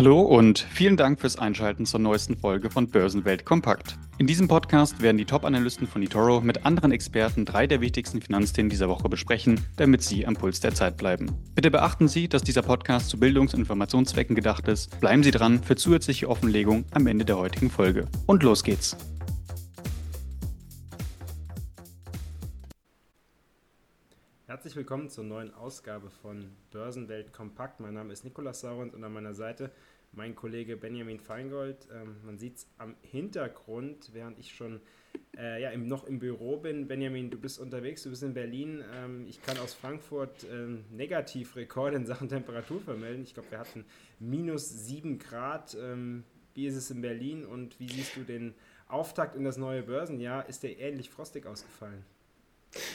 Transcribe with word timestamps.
Hallo 0.00 0.22
und 0.22 0.60
vielen 0.60 0.96
Dank 0.96 1.20
fürs 1.20 1.38
Einschalten 1.38 1.84
zur 1.84 2.00
neuesten 2.00 2.34
Folge 2.34 2.70
von 2.70 2.88
Börsenwelt 2.88 3.44
Kompakt. 3.44 3.98
In 4.16 4.26
diesem 4.26 4.48
Podcast 4.48 5.02
werden 5.02 5.18
die 5.18 5.26
Top-Analysten 5.26 5.86
von 5.86 6.02
eToro 6.02 6.40
mit 6.40 6.64
anderen 6.64 6.90
Experten 6.90 7.44
drei 7.44 7.66
der 7.66 7.82
wichtigsten 7.82 8.22
Finanzthemen 8.22 8.70
dieser 8.70 8.88
Woche 8.88 9.10
besprechen, 9.10 9.60
damit 9.76 10.00
Sie 10.00 10.26
am 10.26 10.32
Puls 10.32 10.60
der 10.60 10.72
Zeit 10.72 10.96
bleiben. 10.96 11.30
Bitte 11.54 11.70
beachten 11.70 12.08
Sie, 12.08 12.30
dass 12.30 12.42
dieser 12.42 12.62
Podcast 12.62 13.10
zu 13.10 13.18
Bildungs- 13.18 13.52
und 13.52 13.60
Informationszwecken 13.60 14.34
gedacht 14.34 14.68
ist. 14.68 14.98
Bleiben 15.00 15.22
Sie 15.22 15.32
dran 15.32 15.62
für 15.62 15.76
zusätzliche 15.76 16.30
Offenlegung 16.30 16.86
am 16.92 17.06
Ende 17.06 17.26
der 17.26 17.36
heutigen 17.36 17.68
Folge. 17.68 18.08
Und 18.24 18.42
los 18.42 18.64
geht's! 18.64 18.96
Herzlich 24.60 24.76
willkommen 24.76 25.08
zur 25.08 25.24
neuen 25.24 25.54
Ausgabe 25.54 26.10
von 26.10 26.44
Börsenwelt 26.70 27.32
Kompakt. 27.32 27.80
Mein 27.80 27.94
Name 27.94 28.12
ist 28.12 28.24
Nikolaus 28.24 28.60
Saurens 28.60 28.92
und 28.94 29.02
an 29.02 29.12
meiner 29.12 29.32
Seite 29.32 29.70
mein 30.12 30.34
Kollege 30.34 30.76
Benjamin 30.76 31.20
Feingold. 31.20 31.88
Ähm, 31.92 32.16
man 32.24 32.38
sieht 32.38 32.56
es 32.58 32.66
am 32.78 32.96
Hintergrund, 33.02 34.10
während 34.12 34.38
ich 34.38 34.54
schon 34.54 34.80
äh, 35.36 35.62
ja, 35.62 35.70
im, 35.70 35.86
noch 35.86 36.04
im 36.04 36.18
Büro 36.18 36.56
bin. 36.56 36.88
Benjamin, 36.88 37.30
du 37.30 37.38
bist 37.38 37.58
unterwegs, 37.58 38.02
du 38.02 38.10
bist 38.10 38.22
in 38.22 38.34
Berlin. 38.34 38.82
Ähm, 38.94 39.26
ich 39.28 39.42
kann 39.42 39.58
aus 39.58 39.74
Frankfurt 39.74 40.46
ähm, 40.50 40.84
Negativrekorde 40.90 41.96
in 41.96 42.06
Sachen 42.06 42.28
Temperatur 42.28 42.80
vermelden. 42.80 43.22
Ich 43.22 43.34
glaube, 43.34 43.50
wir 43.50 43.58
hatten 43.58 43.84
minus 44.18 44.86
7 44.86 45.18
Grad. 45.18 45.76
Ähm, 45.80 46.24
wie 46.54 46.66
ist 46.66 46.76
es 46.76 46.90
in 46.90 47.00
Berlin 47.00 47.44
und 47.44 47.78
wie 47.78 47.88
siehst 47.88 48.16
du 48.16 48.22
den 48.22 48.54
Auftakt 48.88 49.36
in 49.36 49.44
das 49.44 49.56
neue 49.56 49.82
Börsenjahr? 49.82 50.48
Ist 50.48 50.64
der 50.64 50.78
ähnlich 50.78 51.08
frostig 51.08 51.46
ausgefallen? 51.46 52.04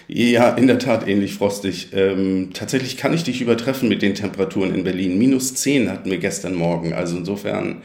Ja, 0.08 0.50
in 0.52 0.68
der 0.68 0.80
Tat 0.80 1.08
ähnlich 1.08 1.34
frostig. 1.34 1.90
Ähm, 1.94 2.52
tatsächlich 2.54 2.98
kann 2.98 3.14
ich 3.14 3.24
dich 3.24 3.42
übertreffen 3.42 3.90
mit 3.90 4.02
den 4.02 4.16
Temperaturen 4.16 4.74
in 4.74 4.84
Berlin. 4.84 5.18
Minus 5.18 5.56
10 5.56 5.90
hatten 5.92 6.10
wir 6.10 6.18
gestern 6.18 6.56
Morgen. 6.56 6.94
Also 6.94 7.18
insofern, 7.18 7.82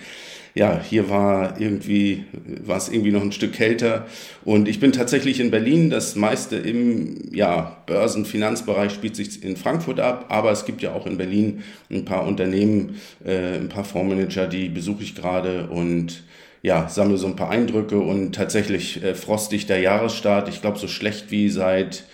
ja, 0.54 0.80
hier 0.80 1.08
war 1.08 1.60
irgendwie, 1.60 2.24
war 2.64 2.76
es 2.76 2.88
irgendwie 2.90 3.10
noch 3.10 3.22
ein 3.22 3.32
Stück 3.32 3.54
kälter. 3.54 4.06
Und 4.44 4.68
ich 4.68 4.78
bin 4.78 4.92
tatsächlich 4.92 5.40
in 5.40 5.50
Berlin. 5.50 5.90
Das 5.90 6.14
meiste 6.14 6.56
im, 6.56 7.32
ja, 7.32 7.82
Börsenfinanzbereich 7.86 8.92
spielt 8.92 9.16
sich 9.16 9.42
in 9.42 9.56
Frankfurt 9.56 9.98
ab. 9.98 10.26
Aber 10.28 10.52
es 10.52 10.64
gibt 10.64 10.82
ja 10.82 10.92
auch 10.92 11.06
in 11.06 11.18
Berlin 11.18 11.64
ein 11.90 12.04
paar 12.04 12.26
Unternehmen, 12.26 13.00
äh, 13.24 13.56
ein 13.56 13.68
paar 13.68 13.84
Fondsmanager, 13.84 14.46
die 14.46 14.68
besuche 14.68 15.02
ich 15.02 15.16
gerade 15.16 15.68
und 15.68 16.22
ja, 16.62 16.88
sammle 16.88 17.16
so 17.16 17.26
ein 17.26 17.36
paar 17.36 17.50
Eindrücke 17.50 17.98
und 17.98 18.34
tatsächlich 18.34 19.02
äh, 19.02 19.14
frostig 19.14 19.66
der 19.66 19.80
Jahresstart. 19.80 20.48
Ich 20.48 20.60
glaube, 20.60 20.78
so 20.78 20.88
schlecht 20.88 21.30
wie 21.30 21.48
seit 21.48 22.04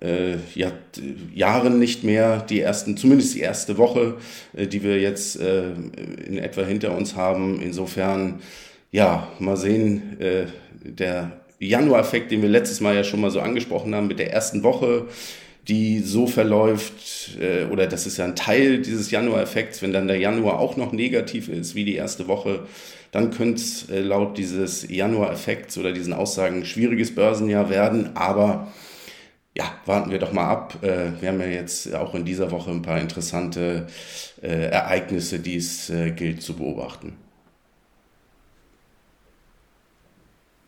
äh, 0.00 0.36
ja, 0.54 0.72
Jahren 1.34 1.78
nicht 1.78 2.04
mehr. 2.04 2.44
Die 2.48 2.60
ersten, 2.60 2.96
zumindest 2.96 3.34
die 3.34 3.40
erste 3.40 3.76
Woche, 3.78 4.16
äh, 4.56 4.66
die 4.66 4.82
wir 4.82 5.00
jetzt 5.00 5.40
äh, 5.40 5.70
in 6.26 6.38
etwa 6.38 6.62
hinter 6.62 6.96
uns 6.96 7.16
haben. 7.16 7.60
Insofern, 7.60 8.40
ja, 8.92 9.28
mal 9.40 9.56
sehen, 9.56 10.20
äh, 10.20 10.46
der 10.82 11.32
Januar-Effekt, 11.58 12.30
den 12.30 12.42
wir 12.42 12.48
letztes 12.48 12.80
Mal 12.80 12.94
ja 12.94 13.02
schon 13.02 13.20
mal 13.20 13.32
so 13.32 13.40
angesprochen 13.40 13.94
haben 13.94 14.06
mit 14.06 14.20
der 14.20 14.32
ersten 14.32 14.62
Woche, 14.62 15.06
die 15.66 15.98
so 16.00 16.26
verläuft, 16.26 17.36
äh, 17.40 17.64
oder 17.64 17.88
das 17.88 18.06
ist 18.06 18.16
ja 18.16 18.24
ein 18.24 18.36
Teil 18.36 18.78
dieses 18.78 19.10
Januar-Effekts, 19.10 19.82
wenn 19.82 19.92
dann 19.92 20.06
der 20.06 20.18
Januar 20.18 20.60
auch 20.60 20.76
noch 20.76 20.92
negativ 20.92 21.48
ist 21.48 21.74
wie 21.74 21.84
die 21.84 21.96
erste 21.96 22.28
Woche, 22.28 22.60
dann 23.10 23.30
könnte 23.30 23.60
es 23.60 23.88
äh, 23.90 24.00
laut 24.00 24.36
dieses 24.38 24.88
Januar-Effekts 24.88 25.78
oder 25.78 25.92
diesen 25.92 26.12
Aussagen 26.12 26.58
ein 26.58 26.64
schwieriges 26.64 27.14
Börsenjahr 27.14 27.70
werden. 27.70 28.16
Aber 28.16 28.68
ja, 29.56 29.64
warten 29.86 30.10
wir 30.10 30.18
doch 30.18 30.32
mal 30.32 30.48
ab. 30.48 30.82
Äh, 30.82 31.12
wir 31.20 31.28
haben 31.28 31.40
ja 31.40 31.46
jetzt 31.46 31.94
auch 31.94 32.14
in 32.14 32.24
dieser 32.24 32.50
Woche 32.50 32.70
ein 32.70 32.82
paar 32.82 33.00
interessante 33.00 33.86
äh, 34.42 34.70
Ereignisse, 34.70 35.38
die 35.38 35.56
es 35.56 35.92
gilt 36.16 36.42
zu 36.42 36.54
beobachten. 36.54 37.16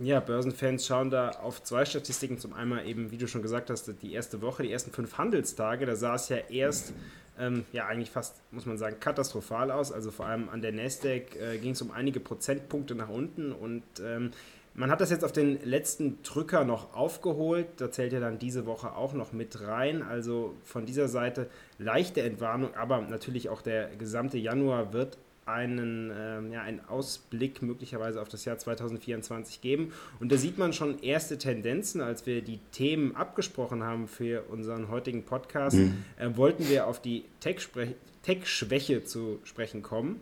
Ja, 0.03 0.19
Börsenfans 0.19 0.87
schauen 0.87 1.11
da 1.11 1.29
auf 1.29 1.63
zwei 1.63 1.85
Statistiken. 1.85 2.39
Zum 2.39 2.55
einen 2.55 2.87
eben, 2.87 3.11
wie 3.11 3.19
du 3.19 3.29
schon 3.29 3.43
gesagt 3.43 3.69
hast, 3.69 3.93
die 4.01 4.15
erste 4.15 4.41
Woche, 4.41 4.63
die 4.63 4.73
ersten 4.73 4.93
fünf 4.93 5.19
Handelstage. 5.19 5.85
Da 5.85 5.95
sah 5.95 6.15
es 6.15 6.31
ja 6.31 6.39
erst 6.39 6.95
ähm, 7.41 7.65
ja 7.73 7.87
eigentlich 7.87 8.11
fast, 8.11 8.43
muss 8.53 8.67
man 8.67 8.79
sagen, 8.79 8.97
katastrophal 9.01 9.71
aus. 9.71 9.93
Also 9.93 10.11
vor 10.11 10.27
allem 10.27 10.49
an 10.49 10.63
der 10.63 10.73
Nasdaq 10.73 11.37
äh, 11.37 11.59
ging 11.59 11.73
es 11.73 11.83
um 11.83 11.91
einige 11.91 12.21
Prozentpunkte 12.21 12.95
nach 12.95 13.09
unten 13.09 13.53
und 13.53 13.83
ähm, 14.05 14.31
man 14.75 14.91
hat 14.91 15.01
das 15.01 15.11
jetzt 15.11 15.25
auf 15.25 15.33
den 15.33 15.63
letzten 15.65 16.23
Drücker 16.23 16.65
noch 16.65 16.95
aufgeholt. 16.95 17.67
Da 17.79 17.91
zählt 17.91 18.13
ja 18.13 18.21
dann 18.21 18.39
diese 18.39 18.67
Woche 18.67 18.95
auch 18.95 19.15
noch 19.15 19.33
mit 19.33 19.61
rein. 19.63 20.03
Also 20.03 20.55
von 20.65 20.87
dieser 20.87 21.09
Seite 21.09 21.51
leichte 21.79 22.23
Entwarnung, 22.23 22.75
aber 22.77 23.01
natürlich 23.01 23.49
auch 23.49 23.63
der 23.63 23.89
gesamte 23.97 24.39
Januar 24.39 24.93
wird 24.93 25.19
einen, 25.53 26.13
ähm, 26.17 26.53
ja, 26.53 26.63
einen 26.63 26.81
Ausblick 26.81 27.63
möglicherweise 27.63 28.21
auf 28.21 28.29
das 28.29 28.45
Jahr 28.45 28.59
2024 28.59 29.61
geben. 29.61 29.93
Und 30.19 30.33
da 30.33 30.37
sieht 30.37 30.59
man 30.59 30.73
schon 30.73 31.01
erste 31.01 31.39
Tendenzen. 31.39 32.01
Als 32.01 32.27
wir 32.27 32.43
die 32.43 32.59
Themen 32.73 33.17
abgesprochen 33.17 33.83
haben 33.83 34.09
für 34.09 34.45
unseren 34.49 34.89
heutigen 34.89 35.25
Podcast, 35.25 35.77
mhm. 35.77 36.05
äh, 36.19 36.37
wollten 36.37 36.69
wir 36.69 36.87
auf 36.87 37.01
die 37.01 37.25
Tech-Schwäche 37.41 37.95
Tech 38.23 39.07
zu 39.07 39.41
sprechen 39.45 39.83
kommen. 39.83 40.21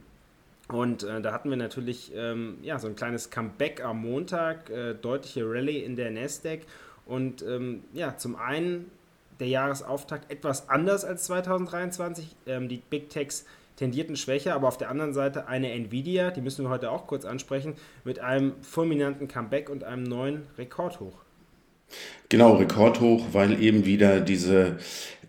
Und 0.68 1.02
äh, 1.02 1.20
da 1.22 1.32
hatten 1.32 1.48
wir 1.48 1.56
natürlich 1.56 2.12
ähm, 2.14 2.58
ja, 2.62 2.78
so 2.78 2.88
ein 2.88 2.96
kleines 2.96 3.30
Comeback 3.30 3.82
am 3.82 4.02
Montag, 4.02 4.68
äh, 4.68 4.94
deutliche 4.94 5.44
Rallye 5.44 5.82
in 5.82 5.96
der 5.96 6.10
Nasdaq. 6.10 6.60
Und 7.06 7.42
ähm, 7.42 7.84
ja, 7.94 8.16
zum 8.18 8.36
einen 8.36 8.90
der 9.40 9.48
Jahresauftakt 9.48 10.30
etwas 10.30 10.68
anders 10.68 11.04
als 11.04 11.24
2023. 11.24 12.36
Ähm, 12.46 12.68
die 12.68 12.82
Big 12.90 13.08
Techs 13.08 13.46
tendierten 13.78 14.16
schwächer, 14.16 14.54
aber 14.54 14.68
auf 14.68 14.76
der 14.76 14.90
anderen 14.90 15.14
Seite 15.14 15.46
eine 15.46 15.72
Nvidia, 15.72 16.30
die 16.30 16.40
müssen 16.40 16.64
wir 16.64 16.70
heute 16.70 16.90
auch 16.90 17.06
kurz 17.06 17.24
ansprechen, 17.24 17.74
mit 18.04 18.18
einem 18.18 18.54
fulminanten 18.62 19.28
Comeback 19.28 19.70
und 19.70 19.84
einem 19.84 20.02
neuen 20.02 20.42
Rekordhoch. 20.58 21.14
Genau, 22.28 22.56
Rekordhoch, 22.56 23.28
weil 23.32 23.62
eben 23.62 23.86
wieder 23.86 24.20
diese 24.20 24.76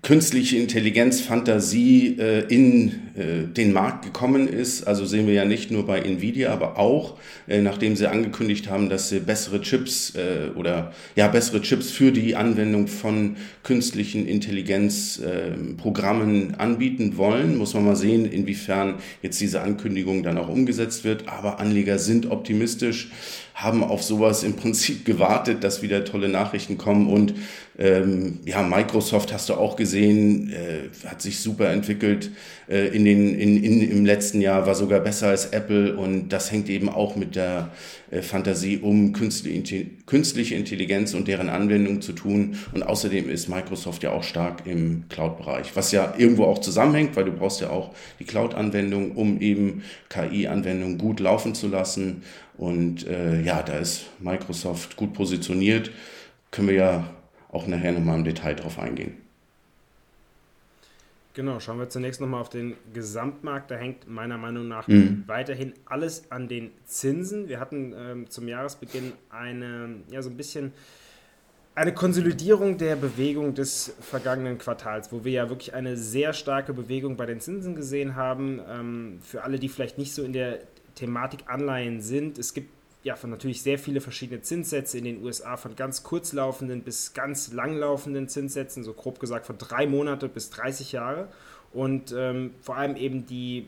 künstliche 0.01 0.57
Intelligenz, 0.57 1.19
Fantasie 1.19 2.15
äh, 2.17 2.45
in 2.47 3.01
äh, 3.15 3.43
den 3.45 3.73
Markt 3.73 4.05
gekommen 4.05 4.47
ist. 4.47 4.87
Also 4.87 5.05
sehen 5.05 5.27
wir 5.27 5.33
ja 5.33 5.43
nicht 5.43 5.71
nur 5.71 5.85
bei 5.85 5.99
Nvidia, 5.99 6.53
aber 6.53 6.79
auch, 6.79 7.17
äh, 7.47 7.61
nachdem 7.61 7.97
sie 7.97 8.09
angekündigt 8.09 8.69
haben, 8.69 8.87
dass 8.89 9.09
sie 9.09 9.19
bessere 9.19 9.59
Chips 9.61 10.15
äh, 10.15 10.51
oder 10.55 10.93
ja 11.17 11.27
bessere 11.27 11.61
Chips 11.61 11.91
für 11.91 12.13
die 12.13 12.37
Anwendung 12.37 12.87
von 12.87 13.35
künstlichen 13.63 14.25
Intelligenzprogrammen 14.25 16.55
anbieten 16.55 17.17
wollen, 17.17 17.57
muss 17.57 17.73
man 17.73 17.83
mal 17.83 17.97
sehen, 17.97 18.31
inwiefern 18.31 18.95
jetzt 19.21 19.41
diese 19.41 19.61
Ankündigung 19.61 20.23
dann 20.23 20.37
auch 20.37 20.47
umgesetzt 20.47 21.03
wird. 21.03 21.27
Aber 21.27 21.59
Anleger 21.59 21.99
sind 21.99 22.31
optimistisch 22.31 23.09
haben 23.59 23.83
auf 23.83 24.03
sowas 24.03 24.43
im 24.43 24.55
Prinzip 24.55 25.03
gewartet, 25.03 25.65
dass 25.65 25.81
wieder 25.81 26.05
tolle 26.05 26.29
Nachrichten 26.29 26.77
kommen. 26.77 27.09
Und 27.09 27.33
ähm, 27.77 28.39
ja, 28.45 28.63
Microsoft 28.63 29.33
hast 29.33 29.49
du 29.49 29.55
auch 29.55 29.75
gesehen, 29.75 29.88
äh, 29.97 30.89
hat 31.07 31.21
sich 31.21 31.39
super 31.39 31.69
entwickelt 31.71 32.31
äh, 32.69 32.87
in 32.87 33.05
den, 33.05 33.37
in, 33.37 33.63
in, 33.63 33.81
im 33.81 34.05
letzten 34.05 34.41
Jahr, 34.41 34.65
war 34.67 34.75
sogar 34.75 34.99
besser 34.99 35.27
als 35.27 35.47
Apple. 35.47 35.95
Und 35.97 36.29
das 36.29 36.51
hängt 36.51 36.69
eben 36.69 36.89
auch 36.89 37.15
mit 37.15 37.35
der 37.35 37.71
äh, 38.11 38.21
Fantasie 38.21 38.77
um 38.77 39.13
künstliche, 39.13 39.85
künstliche 40.05 40.55
Intelligenz 40.55 41.13
und 41.13 41.27
deren 41.27 41.49
Anwendung 41.49 42.01
zu 42.01 42.13
tun. 42.13 42.57
Und 42.73 42.83
außerdem 42.83 43.29
ist 43.29 43.49
Microsoft 43.49 44.03
ja 44.03 44.11
auch 44.11 44.23
stark 44.23 44.65
im 44.65 45.05
Cloud-Bereich, 45.09 45.75
was 45.75 45.91
ja 45.91 46.13
irgendwo 46.17 46.45
auch 46.45 46.59
zusammenhängt, 46.59 47.15
weil 47.15 47.25
du 47.25 47.31
brauchst 47.31 47.61
ja 47.61 47.69
auch 47.69 47.93
die 48.19 48.25
Cloud-Anwendung, 48.25 49.11
um 49.11 49.41
eben 49.41 49.83
KI-Anwendungen 50.09 50.97
gut 50.97 51.19
laufen 51.19 51.55
zu 51.55 51.67
lassen. 51.67 52.23
Und 52.57 53.07
äh, 53.07 53.41
ja, 53.41 53.63
da 53.63 53.77
ist 53.77 54.05
Microsoft 54.19 54.95
gut 54.95 55.13
positioniert. 55.13 55.91
Können 56.51 56.67
wir 56.67 56.75
ja 56.75 57.13
auch 57.51 57.67
nachher 57.67 57.91
nochmal 57.91 58.17
im 58.17 58.23
Detail 58.23 58.55
drauf 58.55 58.79
eingehen. 58.79 59.28
Genau, 61.33 61.59
schauen 61.59 61.77
wir 61.77 61.89
zunächst 61.89 62.19
nochmal 62.21 62.41
auf 62.41 62.49
den 62.49 62.75
Gesamtmarkt. 62.91 63.69
Da 63.69 63.75
hängt 63.75 64.09
meiner 64.09 64.37
Meinung 64.37 64.67
nach 64.67 64.87
mhm. 64.87 65.23
weiterhin 65.27 65.73
alles 65.85 66.31
an 66.31 66.47
den 66.47 66.71
Zinsen. 66.85 67.47
Wir 67.47 67.59
hatten 67.59 67.93
ähm, 67.95 68.29
zum 68.29 68.47
Jahresbeginn 68.47 69.13
eine, 69.29 69.97
ja, 70.09 70.21
so 70.21 70.29
ein 70.29 70.37
bisschen 70.37 70.73
eine 71.75 71.93
Konsolidierung 71.93 72.77
der 72.77 72.95
Bewegung 72.95 73.53
des 73.53 73.95
vergangenen 74.01 74.57
Quartals, 74.57 75.13
wo 75.13 75.23
wir 75.23 75.31
ja 75.31 75.49
wirklich 75.49 75.73
eine 75.73 75.95
sehr 75.95 76.33
starke 76.33 76.73
Bewegung 76.73 77.15
bei 77.15 77.25
den 77.25 77.39
Zinsen 77.39 77.75
gesehen 77.75 78.15
haben. 78.15 78.59
Ähm, 78.67 79.19
für 79.21 79.43
alle, 79.43 79.59
die 79.59 79.69
vielleicht 79.69 79.97
nicht 79.97 80.13
so 80.13 80.23
in 80.23 80.33
der 80.33 80.59
Thematik 80.95 81.41
Anleihen 81.45 82.01
sind. 82.01 82.37
Es 82.37 82.53
gibt 82.53 82.71
ja 83.03 83.15
von 83.15 83.29
natürlich 83.29 83.61
sehr 83.61 83.79
viele 83.79 84.01
verschiedene 84.01 84.41
Zinssätze 84.41 84.97
in 84.97 85.05
den 85.05 85.23
USA, 85.23 85.57
von 85.57 85.75
ganz 85.75 86.03
kurzlaufenden 86.03 86.81
bis 86.81 87.13
ganz 87.13 87.53
langlaufenden 87.53 88.27
Zinssätzen, 88.27 88.83
so 88.83 88.93
grob 88.93 89.19
gesagt 89.19 89.45
von 89.45 89.57
drei 89.57 89.87
Monate 89.87 90.27
bis 90.27 90.49
30 90.49 90.91
Jahre. 90.91 91.29
Und 91.71 92.13
ähm, 92.17 92.51
vor 92.61 92.77
allem 92.77 92.95
eben 92.95 93.25
die 93.25 93.67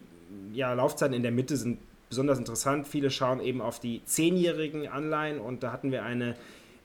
ja, 0.54 0.74
Laufzeiten 0.74 1.14
in 1.14 1.24
der 1.24 1.32
Mitte 1.32 1.56
sind 1.56 1.80
besonders 2.10 2.38
interessant. 2.38 2.88
Viele 2.88 3.10
schauen 3.10 3.40
eben 3.40 3.62
auf 3.62 3.80
die 3.80 4.04
zehnjährigen 4.06 4.88
Anleihen 4.88 5.40
und 5.40 5.64
da 5.64 5.72
hatten 5.72 5.92
wir 5.92 6.04
eine 6.04 6.36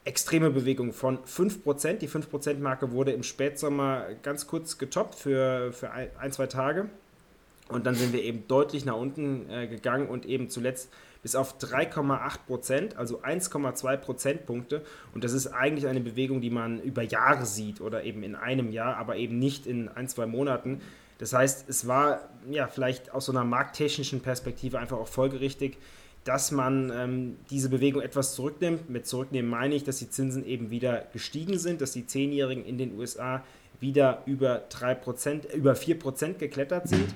extreme 0.05 0.51
Bewegung 0.51 0.93
von 0.93 1.19
5%. 1.19 1.95
Die 1.95 2.09
5%-Marke 2.09 2.93
wurde 2.93 3.11
im 3.11 3.25
Spätsommer 3.25 4.07
ganz 4.23 4.47
kurz 4.47 4.79
getoppt 4.79 5.17
für, 5.17 5.73
für 5.73 5.91
ein, 5.91 6.31
zwei 6.31 6.47
Tage 6.47 6.89
Und 7.69 7.87
dann 7.87 7.97
sind 7.97 8.13
wir 8.13 8.23
eben 8.23 8.47
deutlich 8.47 8.85
nach 8.85 8.97
unten 8.97 9.51
äh, 9.51 9.67
gegangen 9.67 10.07
und 10.09 10.27
eben 10.27 10.49
zuletzt 10.49 10.91
bis 11.27 11.35
auf 11.35 11.59
3,8 11.59 12.39
Prozent, 12.47 12.97
also 12.97 13.21
1,2 13.21 13.97
Prozentpunkte. 13.97 14.83
Und 15.13 15.25
das 15.25 15.33
ist 15.33 15.49
eigentlich 15.49 15.89
eine 15.89 15.99
Bewegung, 15.99 16.41
die 16.41 16.51
man 16.51 16.81
über 16.81 17.03
Jahre 17.03 17.45
sieht 17.47 17.81
oder 17.81 18.05
eben 18.05 18.23
in 18.23 18.37
einem 18.37 18.71
Jahr, 18.71 18.97
aber 18.97 19.17
eben 19.17 19.37
nicht 19.37 19.67
in 19.67 19.89
ein, 19.89 20.07
zwei 20.07 20.27
Monaten. 20.27 20.83
Das 21.19 21.33
heißt, 21.33 21.69
es 21.69 21.89
war 21.89 22.29
ja 22.49 22.69
vielleicht 22.69 23.13
aus 23.13 23.27
so 23.27 23.33
einer 23.33 23.43
markttechnischen 23.43 24.21
Perspektive 24.21 24.79
einfach 24.79 24.99
auch 24.99 25.09
folgerichtig, 25.09 25.79
dass 26.23 26.53
man 26.53 26.93
ähm, 26.95 27.37
diese 27.51 27.71
Bewegung 27.71 28.03
etwas 28.03 28.37
zurücknimmt. 28.37 28.89
Mit 28.89 29.09
zurücknehmen 29.09 29.51
meine 29.51 29.75
ich, 29.75 29.83
dass 29.83 29.99
die 29.99 30.09
Zinsen 30.09 30.47
eben 30.47 30.71
wieder 30.71 31.09
gestiegen 31.13 31.59
sind, 31.59 31.81
dass 31.81 31.91
die 31.91 32.07
Zehnjährigen 32.07 32.65
in 32.65 32.79
den 32.79 32.97
USA 32.97 33.43
wieder 33.81 34.23
über 34.27 34.63
3%, 34.71 35.53
über 35.55 35.73
4% 35.73 36.35
geklettert 36.35 36.89
sind. 36.89 37.13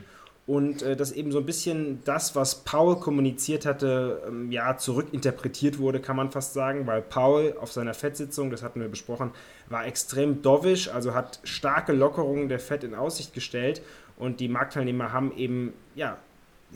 Und 0.47 0.83
äh, 0.83 0.97
dass 0.97 1.13
eben 1.13 1.31
so 1.31 1.39
ein 1.39 1.47
bisschen 1.47 2.03
das, 2.05 2.35
was 2.35 2.65
Paul 2.65 2.99
kommuniziert 2.99 3.67
hatte, 3.67 4.23
ähm, 4.27 4.51
ja, 4.51 4.77
zurückinterpretiert 4.77 5.79
wurde, 5.79 6.01
kann 6.01 6.17
man 6.17 6.31
fast 6.31 6.55
sagen, 6.55 6.87
weil 6.87 7.03
Paul 7.03 7.55
auf 7.61 7.73
seiner 7.73 7.95
FED-Sitzung, 7.95 8.51
das 8.51 8.63
hatten 8.63 8.81
wir 8.81 8.89
besprochen, 8.89 9.31
war 9.69 9.87
extrem 9.87 10.43
dovish, 10.43 10.89
also 10.89 11.15
hat 11.15 11.41
starke 11.45 11.93
Lockerungen 11.93 12.49
der 12.49 12.59
FED 12.59 12.85
in 12.85 12.95
Aussicht 12.95 13.33
gestellt. 13.33 13.83
Und 14.17 14.41
die 14.41 14.49
Marktteilnehmer 14.49 15.13
haben 15.13 15.33
eben, 15.37 15.73
ja, 15.95 16.19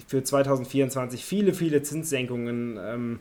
für 0.07 0.23
2024 0.23 1.25
viele, 1.25 1.55
viele 1.55 1.83
Zinssenkungen 1.83 2.79
ähm, 2.81 3.21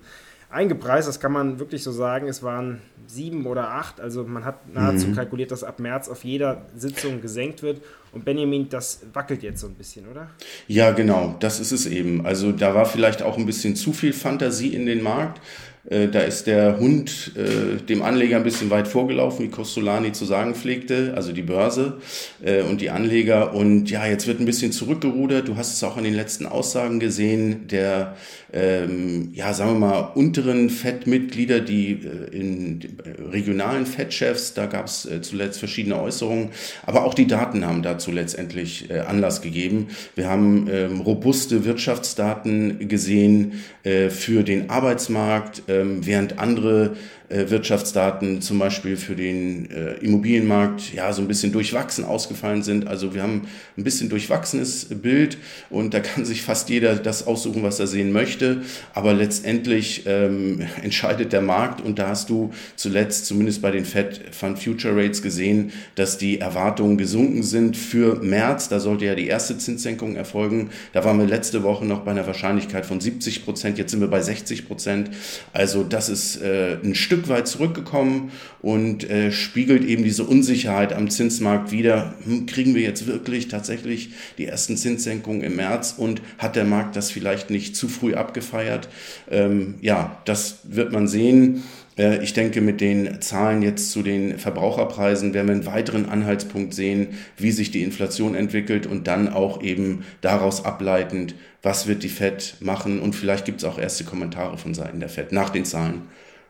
eingepreist. 0.53 1.07
Das 1.07 1.19
kann 1.19 1.31
man 1.31 1.59
wirklich 1.59 1.83
so 1.83 1.91
sagen. 1.91 2.27
Es 2.27 2.43
waren 2.43 2.81
sieben 3.07 3.45
oder 3.45 3.69
acht. 3.69 3.99
Also 3.99 4.23
man 4.23 4.45
hat 4.45 4.73
nahezu 4.73 5.07
mhm. 5.07 5.15
kalkuliert, 5.15 5.51
dass 5.51 5.63
ab 5.63 5.79
März 5.79 6.09
auf 6.09 6.23
jeder 6.23 6.65
Sitzung 6.75 7.21
gesenkt 7.21 7.63
wird. 7.63 7.81
Und 8.11 8.25
Benjamin, 8.25 8.69
das 8.69 9.01
wackelt 9.13 9.43
jetzt 9.43 9.61
so 9.61 9.67
ein 9.67 9.73
bisschen, 9.73 10.07
oder? 10.07 10.29
Ja, 10.67 10.91
genau. 10.91 11.35
Das 11.39 11.59
ist 11.59 11.71
es 11.71 11.85
eben. 11.85 12.25
Also 12.25 12.51
da 12.51 12.75
war 12.75 12.85
vielleicht 12.85 13.21
auch 13.23 13.37
ein 13.37 13.45
bisschen 13.45 13.75
zu 13.75 13.91
viel 13.93 14.13
Fantasie 14.13 14.75
in 14.75 14.85
den 14.85 15.01
Markt. 15.01 15.41
Äh, 15.89 16.07
da 16.07 16.21
ist 16.21 16.47
der 16.47 16.79
Hund 16.79 17.33
äh, 17.35 17.81
dem 17.81 18.03
Anleger 18.03 18.37
ein 18.37 18.43
bisschen 18.43 18.69
weit 18.69 18.87
vorgelaufen, 18.87 19.45
wie 19.45 19.49
Costolani 19.49 20.13
zu 20.13 20.23
sagen 20.23 20.55
pflegte, 20.55 21.13
also 21.15 21.33
die 21.33 21.41
Börse 21.41 21.97
äh, 22.43 22.61
und 22.61 22.79
die 22.79 22.89
Anleger. 22.89 23.53
Und 23.53 23.89
ja, 23.89 24.05
jetzt 24.05 24.25
wird 24.25 24.39
ein 24.39 24.45
bisschen 24.45 24.71
zurückgerudert. 24.71 25.47
Du 25.47 25.57
hast 25.57 25.73
es 25.73 25.83
auch 25.83 25.97
an 25.97 26.05
den 26.05 26.13
letzten 26.13 26.45
Aussagen 26.45 27.01
gesehen, 27.01 27.67
der, 27.67 28.15
ähm, 28.53 29.31
ja, 29.33 29.53
sagen 29.53 29.73
wir 29.73 29.79
mal, 29.79 29.99
unteren 30.15 30.69
FED-Mitglieder, 30.69 31.59
die 31.59 31.91
äh, 31.91 32.33
in 32.33 32.81
äh, 32.81 33.21
regionalen 33.31 33.85
FED-Chefs, 33.85 34.53
da 34.53 34.67
gab 34.67 34.85
es 34.85 35.07
zuletzt 35.21 35.59
verschiedene 35.59 36.01
Äußerungen. 36.01 36.49
Aber 36.85 37.03
auch 37.03 37.13
die 37.13 37.27
Daten 37.27 37.65
haben 37.65 37.81
dazu 37.81 38.11
letztendlich 38.11 38.89
Anlass 39.07 39.41
gegeben. 39.41 39.87
Wir 40.15 40.29
haben 40.29 40.67
ähm, 40.71 41.01
robuste 41.01 41.65
Wirtschaftsdaten 41.65 42.87
gesehen 42.87 43.63
für 43.83 44.43
den 44.43 44.69
Arbeitsmarkt 44.69 45.63
ähm, 45.73 46.05
während 46.05 46.39
andere 46.39 46.95
Wirtschaftsdaten 47.33 48.41
zum 48.41 48.59
Beispiel 48.59 48.97
für 48.97 49.15
den 49.15 49.69
äh, 49.71 49.93
Immobilienmarkt 49.95 50.93
ja 50.93 51.11
so 51.13 51.21
ein 51.21 51.27
bisschen 51.27 51.51
durchwachsen 51.51 52.05
ausgefallen 52.05 52.63
sind. 52.63 52.87
Also 52.87 53.13
wir 53.13 53.23
haben 53.23 53.47
ein 53.77 53.83
bisschen 53.83 54.09
durchwachsenes 54.09 54.85
Bild 54.85 55.37
und 55.69 55.93
da 55.93 55.99
kann 55.99 56.25
sich 56.25 56.43
fast 56.43 56.69
jeder 56.69 56.95
das 56.95 57.25
aussuchen, 57.25 57.63
was 57.63 57.79
er 57.79 57.87
sehen 57.87 58.11
möchte. 58.11 58.61
Aber 58.93 59.13
letztendlich 59.13 60.03
ähm, 60.05 60.61
entscheidet 60.81 61.33
der 61.33 61.41
Markt 61.41 61.81
und 61.81 61.99
da 61.99 62.09
hast 62.09 62.29
du 62.29 62.51
zuletzt 62.75 63.25
zumindest 63.25 63.61
bei 63.61 63.71
den 63.71 63.85
Fed 63.85 64.21
Fund 64.31 64.59
Future 64.59 64.95
Rates 64.95 65.21
gesehen, 65.21 65.71
dass 65.95 66.17
die 66.17 66.39
Erwartungen 66.39 66.97
gesunken 66.97 67.43
sind 67.43 67.77
für 67.77 68.21
März. 68.21 68.69
Da 68.69 68.79
sollte 68.79 69.05
ja 69.05 69.15
die 69.15 69.27
erste 69.27 69.57
Zinssenkung 69.57 70.15
erfolgen. 70.15 70.69
Da 70.91 71.03
waren 71.03 71.17
wir 71.19 71.25
letzte 71.25 71.63
Woche 71.63 71.85
noch 71.85 72.01
bei 72.01 72.11
einer 72.11 72.27
Wahrscheinlichkeit 72.27 72.85
von 72.85 73.01
70 73.01 73.43
Prozent. 73.43 73.77
Jetzt 73.77 73.91
sind 73.91 74.01
wir 74.01 74.07
bei 74.07 74.21
60 74.21 74.67
Prozent. 74.67 75.09
Also 75.51 75.83
das 75.83 76.09
ist 76.09 76.41
äh, 76.41 76.77
ein 76.83 76.95
Stück 76.95 77.22
Stück 77.23 77.29
weit 77.29 77.47
zurückgekommen 77.47 78.31
und 78.61 79.09
äh, 79.09 79.31
spiegelt 79.31 79.85
eben 79.85 80.03
diese 80.03 80.25
Unsicherheit 80.25 80.91
am 80.91 81.09
Zinsmarkt 81.09 81.71
wieder. 81.71 82.15
Hm, 82.25 82.47
kriegen 82.47 82.75
wir 82.75 82.81
jetzt 82.81 83.07
wirklich 83.07 83.47
tatsächlich 83.47 84.09
die 84.37 84.45
ersten 84.45 84.75
Zinssenkungen 84.75 85.41
im 85.41 85.55
März 85.55 85.95
und 85.97 86.21
hat 86.37 86.57
der 86.57 86.65
Markt 86.65 86.97
das 86.97 87.11
vielleicht 87.11 87.49
nicht 87.49 87.77
zu 87.77 87.87
früh 87.87 88.13
abgefeiert? 88.13 88.89
Ähm, 89.31 89.75
ja, 89.81 90.21
das 90.25 90.59
wird 90.63 90.91
man 90.91 91.07
sehen. 91.07 91.63
Äh, 91.97 92.21
ich 92.21 92.33
denke, 92.33 92.59
mit 92.59 92.81
den 92.81 93.21
Zahlen 93.21 93.61
jetzt 93.61 93.91
zu 93.91 94.03
den 94.03 94.37
Verbraucherpreisen 94.37 95.33
werden 95.33 95.47
wir 95.47 95.55
einen 95.55 95.65
weiteren 95.65 96.09
Anhaltspunkt 96.09 96.73
sehen, 96.73 97.19
wie 97.37 97.51
sich 97.51 97.71
die 97.71 97.83
Inflation 97.83 98.35
entwickelt 98.35 98.85
und 98.85 99.07
dann 99.07 99.29
auch 99.29 99.63
eben 99.63 100.03
daraus 100.19 100.65
ableitend, 100.65 101.35
was 101.61 101.87
wird 101.87 102.03
die 102.03 102.09
Fed 102.09 102.57
machen 102.59 102.99
und 102.99 103.15
vielleicht 103.15 103.45
gibt 103.45 103.59
es 103.59 103.63
auch 103.63 103.79
erste 103.79 104.03
Kommentare 104.03 104.57
von 104.57 104.73
Seiten 104.73 104.99
der 104.99 105.07
Fed 105.07 105.31
nach 105.31 105.51
den 105.51 105.63
Zahlen 105.63 106.01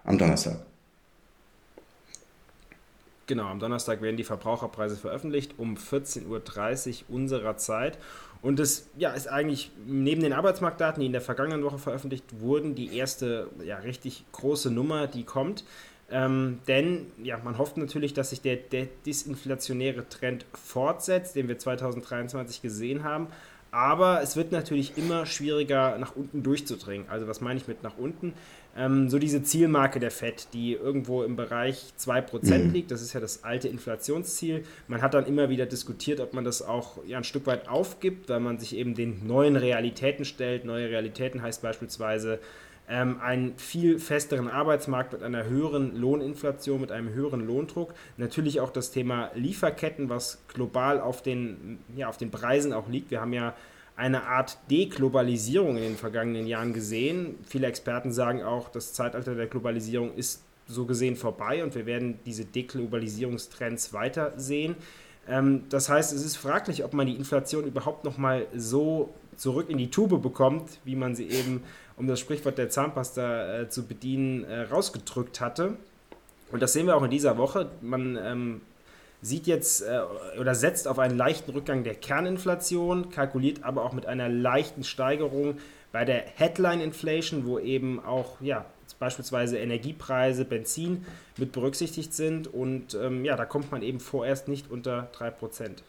am 0.03 0.17
Donnerstag. 0.17 0.57
Genau, 3.25 3.47
am 3.47 3.59
Donnerstag 3.59 4.01
werden 4.01 4.17
die 4.17 4.25
Verbraucherpreise 4.25 4.97
veröffentlicht 4.97 5.55
um 5.57 5.75
14.30 5.75 6.25
Uhr 7.07 7.15
unserer 7.15 7.55
Zeit. 7.57 7.97
Und 8.41 8.59
das 8.59 8.87
ja, 8.97 9.11
ist 9.11 9.27
eigentlich 9.27 9.71
neben 9.87 10.21
den 10.21 10.33
Arbeitsmarktdaten, 10.33 10.99
die 10.99 11.05
in 11.05 11.13
der 11.13 11.21
vergangenen 11.21 11.63
Woche 11.63 11.77
veröffentlicht 11.77 12.25
wurden, 12.41 12.75
die 12.75 12.97
erste 12.97 13.47
ja, 13.63 13.77
richtig 13.77 14.25
große 14.33 14.69
Nummer, 14.69 15.07
die 15.07 15.23
kommt. 15.23 15.63
Ähm, 16.11 16.59
denn 16.67 17.07
ja, 17.23 17.37
man 17.37 17.57
hofft 17.57 17.77
natürlich, 17.77 18.13
dass 18.13 18.31
sich 18.31 18.41
der, 18.41 18.57
der 18.57 18.87
disinflationäre 19.05 20.07
Trend 20.09 20.45
fortsetzt, 20.53 21.37
den 21.37 21.47
wir 21.47 21.57
2023 21.57 22.61
gesehen 22.61 23.05
haben. 23.05 23.27
Aber 23.73 24.21
es 24.21 24.35
wird 24.35 24.51
natürlich 24.51 24.99
immer 24.99 25.25
schwieriger, 25.25 25.97
nach 25.97 26.15
unten 26.15 26.43
durchzudringen. 26.43 27.09
Also 27.09 27.27
was 27.27 27.41
meine 27.41 27.59
ich 27.59 27.67
mit 27.67 27.81
nach 27.81 27.97
unten? 27.97 28.35
Ähm, 28.77 29.09
so 29.09 29.17
diese 29.17 29.41
Zielmarke 29.41 29.99
der 29.99 30.11
FED, 30.11 30.49
die 30.53 30.73
irgendwo 30.73 31.23
im 31.23 31.35
Bereich 31.35 31.91
2% 31.99 32.65
mhm. 32.65 32.71
liegt, 32.71 32.91
das 32.91 33.01
ist 33.01 33.13
ja 33.13 33.19
das 33.19 33.43
alte 33.43 33.67
Inflationsziel. 33.69 34.63
Man 34.87 35.01
hat 35.01 35.15
dann 35.15 35.25
immer 35.25 35.49
wieder 35.49 35.65
diskutiert, 35.65 36.19
ob 36.19 36.35
man 36.35 36.43
das 36.43 36.61
auch 36.61 37.03
ja, 37.07 37.17
ein 37.17 37.23
Stück 37.23 37.47
weit 37.47 37.67
aufgibt, 37.67 38.29
weil 38.29 38.41
man 38.41 38.59
sich 38.59 38.75
eben 38.75 38.93
den 38.93 39.25
neuen 39.25 39.55
Realitäten 39.55 40.23
stellt. 40.23 40.65
Neue 40.65 40.91
Realitäten 40.91 41.41
heißt 41.41 41.63
beispielsweise 41.63 42.37
ähm, 42.89 43.19
einen 43.21 43.57
viel 43.57 43.99
festeren 43.99 44.49
Arbeitsmarkt 44.49 45.13
mit 45.13 45.23
einer 45.23 45.45
höheren 45.45 45.95
Lohninflation, 45.95 46.81
mit 46.81 46.91
einem 46.91 47.13
höheren 47.13 47.45
Lohndruck. 47.45 47.93
Natürlich 48.17 48.59
auch 48.59 48.71
das 48.71 48.91
Thema 48.91 49.31
Lieferketten, 49.35 50.09
was 50.09 50.43
global 50.47 50.99
auf 50.99 51.21
den, 51.21 51.79
ja, 51.95 52.09
auf 52.09 52.17
den 52.17 52.31
Preisen 52.31 52.73
auch 52.73 52.89
liegt. 52.89 53.11
Wir 53.11 53.21
haben 53.21 53.33
ja 53.33 53.55
eine 53.95 54.23
Art 54.23 54.57
Deglobalisierung 54.71 55.77
in 55.77 55.83
den 55.83 55.97
vergangenen 55.97 56.47
Jahren 56.47 56.73
gesehen. 56.73 57.37
Viele 57.47 57.67
Experten 57.67 58.11
sagen 58.11 58.43
auch, 58.43 58.69
das 58.69 58.93
Zeitalter 58.93 59.35
der 59.35 59.47
Globalisierung 59.47 60.15
ist 60.15 60.43
so 60.65 60.85
gesehen 60.85 61.15
vorbei 61.15 61.63
und 61.63 61.75
wir 61.75 61.85
werden 61.85 62.19
diese 62.25 62.45
Deglobalisierungstrends 62.45 63.93
weiter 63.93 64.33
sehen. 64.37 64.75
Ähm, 65.27 65.63
das 65.69 65.89
heißt, 65.89 66.13
es 66.13 66.25
ist 66.25 66.35
fraglich, 66.37 66.83
ob 66.83 66.93
man 66.93 67.07
die 67.07 67.15
Inflation 67.15 67.65
überhaupt 67.65 68.03
noch 68.03 68.17
mal 68.17 68.47
so 68.55 69.13
zurück 69.37 69.69
in 69.69 69.77
die 69.77 69.89
Tube 69.89 70.21
bekommt, 70.21 70.79
wie 70.83 70.95
man 70.95 71.15
sie 71.15 71.27
eben 71.27 71.63
um 71.97 72.07
das 72.07 72.19
Sprichwort 72.19 72.57
der 72.57 72.69
Zahnpasta 72.69 73.61
äh, 73.61 73.69
zu 73.69 73.85
bedienen, 73.85 74.43
äh, 74.43 74.61
rausgedrückt 74.61 75.41
hatte. 75.41 75.77
Und 76.51 76.61
das 76.61 76.73
sehen 76.73 76.87
wir 76.87 76.95
auch 76.95 77.03
in 77.03 77.11
dieser 77.11 77.37
Woche. 77.37 77.69
Man 77.81 78.17
ähm, 78.21 78.61
sieht 79.21 79.47
jetzt 79.47 79.81
äh, 79.81 80.01
oder 80.39 80.55
setzt 80.55 80.87
auf 80.87 80.99
einen 80.99 81.17
leichten 81.17 81.51
Rückgang 81.51 81.83
der 81.83 81.95
Kerninflation, 81.95 83.09
kalkuliert 83.09 83.63
aber 83.63 83.83
auch 83.83 83.93
mit 83.93 84.05
einer 84.05 84.29
leichten 84.29 84.83
Steigerung 84.83 85.57
bei 85.91 86.05
der 86.05 86.23
Headline 86.35 86.81
Inflation, 86.81 87.45
wo 87.45 87.59
eben 87.59 88.03
auch 88.03 88.41
ja, 88.41 88.65
beispielsweise 88.99 89.57
Energiepreise, 89.57 90.45
Benzin 90.45 91.05
mit 91.37 91.51
berücksichtigt 91.51 92.13
sind. 92.13 92.47
Und 92.47 92.95
ähm, 92.95 93.23
ja, 93.25 93.35
da 93.35 93.45
kommt 93.45 93.71
man 93.71 93.81
eben 93.81 93.99
vorerst 93.99 94.47
nicht 94.47 94.69
unter 94.69 95.09
3%. 95.17 95.83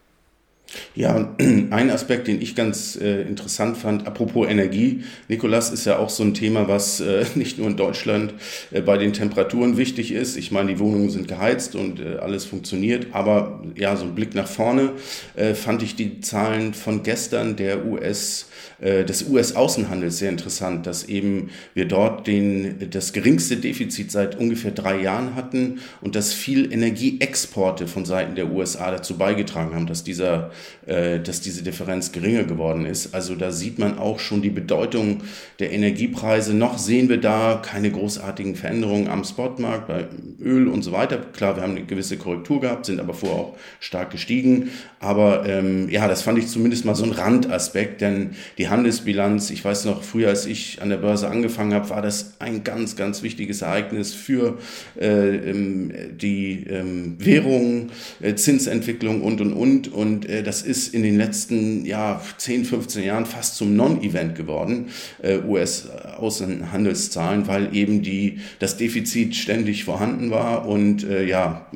Ja, 0.95 1.35
ein 1.39 1.91
Aspekt, 1.91 2.29
den 2.29 2.41
ich 2.41 2.55
ganz 2.55 2.97
äh, 2.97 3.23
interessant 3.23 3.77
fand, 3.77 4.07
apropos 4.07 4.49
Energie, 4.49 5.05
Nikolas, 5.29 5.71
ist 5.71 5.87
ja 5.87 5.99
auch 5.99 6.11
so 6.11 6.23
ein 6.23 6.35
Thema, 6.35 6.69
was 6.69 7.01
äh, 7.01 7.25
nicht 7.35 7.59
nur 7.59 7.69
in 7.69 7.77
Deutschland 7.77 8.35
äh, 8.71 8.81
bei 8.81 8.99
den 8.99 9.13
Temperaturen 9.13 9.77
wichtig 9.77 10.13
ist. 10.13 10.37
Ich 10.37 10.51
meine, 10.51 10.73
die 10.75 10.79
Wohnungen 10.79 11.11
sind 11.11 11.29
geheizt 11.29 11.75
und 11.75 12.01
äh, 12.01 12.17
alles 12.17 12.45
funktioniert, 12.45 13.09
aber 13.13 13.63
ja, 13.77 13.97
so 13.97 14.05
ein 14.05 14.15
Blick 14.15 14.35
nach 14.35 14.49
vorne 14.49 14.93
äh, 15.35 15.55
fand 15.55 15.83
ich 15.83 15.97
die 15.97 16.21
Zahlen 16.21 16.75
von 16.75 17.03
gestern 17.03 17.57
der 17.57 17.85
US 17.87 18.49
äh, 18.81 19.05
des 19.05 19.29
US-Außenhandels 19.29 20.19
sehr 20.19 20.31
interessant, 20.31 20.87
dass 20.87 21.05
eben 21.05 21.51
wir 21.75 21.87
dort 21.87 22.27
den, 22.27 22.91
das 22.91 23.13
geringste 23.13 23.57
Defizit 23.57 24.11
seit 24.11 24.39
ungefähr 24.39 24.73
drei 24.73 25.01
Jahren 25.01 25.35
hatten 25.35 25.81
und 26.01 26.15
dass 26.15 26.33
viel 26.33 26.73
Energieexporte 26.73 27.87
von 27.87 28.05
Seiten 28.05 28.35
der 28.35 28.51
USA 28.51 28.91
dazu 28.91 29.17
beigetragen 29.17 29.75
haben, 29.75 29.87
dass, 29.87 30.05
dieser, 30.05 30.51
äh, 30.87 31.21
dass 31.21 31.41
diese 31.41 31.63
Differenz 31.63 32.13
geringer 32.13 32.45
geworden 32.45 32.87
ist. 32.87 33.15
Also 33.15 33.35
da 33.35 33.51
sieht 33.51 33.79
man 33.79 33.99
auch 33.99 34.19
schon 34.19 34.43
die 34.43 34.51
Bedeutung 34.51 35.23
der 35.59 35.73
Energiepreise. 35.73 36.55
Noch 36.55 36.79
sehen 36.79 37.09
wir 37.09 37.21
da 37.21 37.61
keine 37.65 37.91
großartigen 37.91 38.57
Veränderungen 38.57 39.09
am 39.09 39.25
Spotmarkt. 39.25 39.89
Bei 39.89 40.07
Öl 40.45 40.69
und 40.69 40.83
so 40.83 40.93
weiter. 40.93 41.19
Klar, 41.19 41.57
wir 41.57 41.63
haben 41.63 41.73
eine 41.73 41.85
gewisse 41.85 42.17
Korrektur 42.17 42.61
gehabt, 42.61 42.87
sind 42.87 43.01
aber 43.01 43.15
vorher 43.15 43.39
auch 43.39 43.57
stark 43.81 44.11
gestiegen. 44.11 44.71
Aber 45.01 45.49
ähm, 45.49 45.89
ja, 45.91 46.07
das 46.09 46.23
fand 46.23 46.39
ich 46.39 46.47
zumindest 46.49 46.85
mal 46.85 46.95
so 46.95 47.05
ein 47.05 47.13
Randaspekt, 47.13 48.01
denn 48.01 48.31
die 48.59 48.69
Handelsbilanz, 48.69 49.51
ich 49.51 49.65
weiß 49.65 49.87
noch, 49.87 50.03
früher 50.03 50.29
als 50.29 50.47
ich 50.47 50.83
an 50.83 50.91
der 50.91 50.99
Börse 50.99 51.29
angefangen 51.29 51.75
habe, 51.75 51.91
war 51.91 52.03
das 52.03 52.35
ein 52.39 52.63
ganz, 52.65 52.97
ganz 52.97 53.23
wichtiges 53.23 53.63
Ereignis 53.63 54.15
für 54.15 54.59
äh, 55.01 55.51
ähm, 55.51 55.93
die 56.17 56.65
ähm, 56.69 57.17
Währung, 57.19 57.91
äh, 58.21 58.35
Zinsentwicklung 58.35 59.23
und, 59.23 59.41
und, 59.41 59.53
und. 59.53 59.93
Und 59.93 60.29
äh, 60.29 60.43
das 60.43 60.63
ist 60.63 60.95
in 60.95 61.03
den 61.03 61.17
letzten 61.17 61.87
ja, 61.87 62.21
10, 62.39 62.65
15 62.65 63.05
Jahren 63.05 63.27
fast 63.27 63.57
zum 63.57 63.77
Non-Event 63.77 64.35
geworden, 64.35 64.87
äh, 65.23 65.39
US-Außenhandelszahlen, 65.39 67.47
weil 67.47 67.75
eben 67.75 68.03
die, 68.03 68.41
das 68.59 68.77
Defizit 68.77 69.35
ständig 69.35 69.85
vorhanden 69.85 70.31
war 70.31 70.34
und 70.35 71.05
äh, 71.05 71.25
ja, 71.25 71.67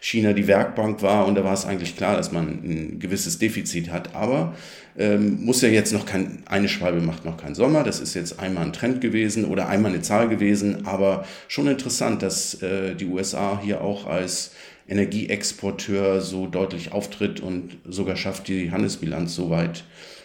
China 0.00 0.32
die 0.32 0.46
Werkbank 0.46 1.02
war 1.02 1.26
und 1.26 1.34
da 1.34 1.44
war 1.44 1.54
es 1.54 1.64
eigentlich 1.64 1.96
klar, 1.96 2.16
dass 2.16 2.32
man 2.32 2.48
ein 2.48 2.98
gewisses 2.98 3.38
Defizit 3.38 3.90
hat. 3.90 4.14
Aber 4.14 4.54
ähm, 4.96 5.44
muss 5.44 5.62
ja 5.62 5.68
jetzt 5.68 5.92
noch 5.92 6.06
kein, 6.06 6.42
eine 6.46 6.68
Schwalbe 6.68 7.00
macht 7.00 7.24
noch 7.24 7.36
keinen 7.36 7.54
Sommer. 7.54 7.82
Das 7.82 8.00
ist 8.00 8.14
jetzt 8.14 8.38
einmal 8.38 8.64
ein 8.64 8.72
Trend 8.72 9.00
gewesen 9.00 9.44
oder 9.44 9.68
einmal 9.68 9.92
eine 9.92 10.02
Zahl 10.02 10.28
gewesen, 10.28 10.86
aber 10.86 11.24
schon 11.48 11.68
interessant, 11.68 12.22
dass 12.22 12.62
äh, 12.62 12.94
die 12.94 13.06
USA 13.06 13.60
hier 13.62 13.80
auch 13.80 14.06
als 14.06 14.52
Energieexporteur 14.88 16.20
so 16.20 16.46
deutlich 16.46 16.92
auftritt 16.92 17.40
und 17.40 17.78
sogar 17.88 18.16
schafft, 18.16 18.48
die 18.48 18.70
Handelsbilanz 18.70 19.34
so 19.34 19.50
weit 19.50 19.84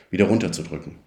wieder 0.10 0.26
runterzudrücken. 0.26 1.07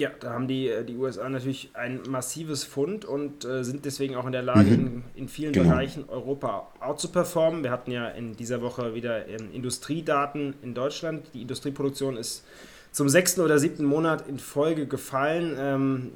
Ja, 0.00 0.08
da 0.18 0.30
haben 0.30 0.48
die, 0.48 0.66
äh, 0.66 0.82
die 0.82 0.96
USA 0.96 1.28
natürlich 1.28 1.72
ein 1.74 2.00
massives 2.08 2.64
Fund 2.64 3.04
und 3.04 3.44
äh, 3.44 3.62
sind 3.62 3.84
deswegen 3.84 4.16
auch 4.16 4.24
in 4.24 4.32
der 4.32 4.40
Lage, 4.40 4.70
mhm. 4.70 4.72
in, 4.72 5.04
in, 5.14 5.28
vielen 5.28 5.52
genau. 5.52 5.68
Bereichen 5.68 6.08
Europa 6.08 6.68
out 6.80 6.98
zu 6.98 7.08
performen. 7.08 7.62
Wir 7.62 7.70
hatten 7.70 7.90
ja 7.90 8.08
in 8.08 8.34
dieser 8.34 8.62
Woche 8.62 8.94
wieder 8.94 9.28
ähm, 9.28 9.50
Industriedaten 9.52 10.54
in 10.62 10.72
Deutschland. 10.72 11.26
Die 11.34 11.42
Industrieproduktion 11.42 12.16
ist 12.16 12.46
zum 12.92 13.10
sechsten 13.10 13.42
oder 13.42 13.58
siebten 13.58 13.84
Monat 13.84 14.26
in 14.26 14.38
Folge 14.38 14.86
gefallen. 14.86 15.54
Ähm, 15.58 16.12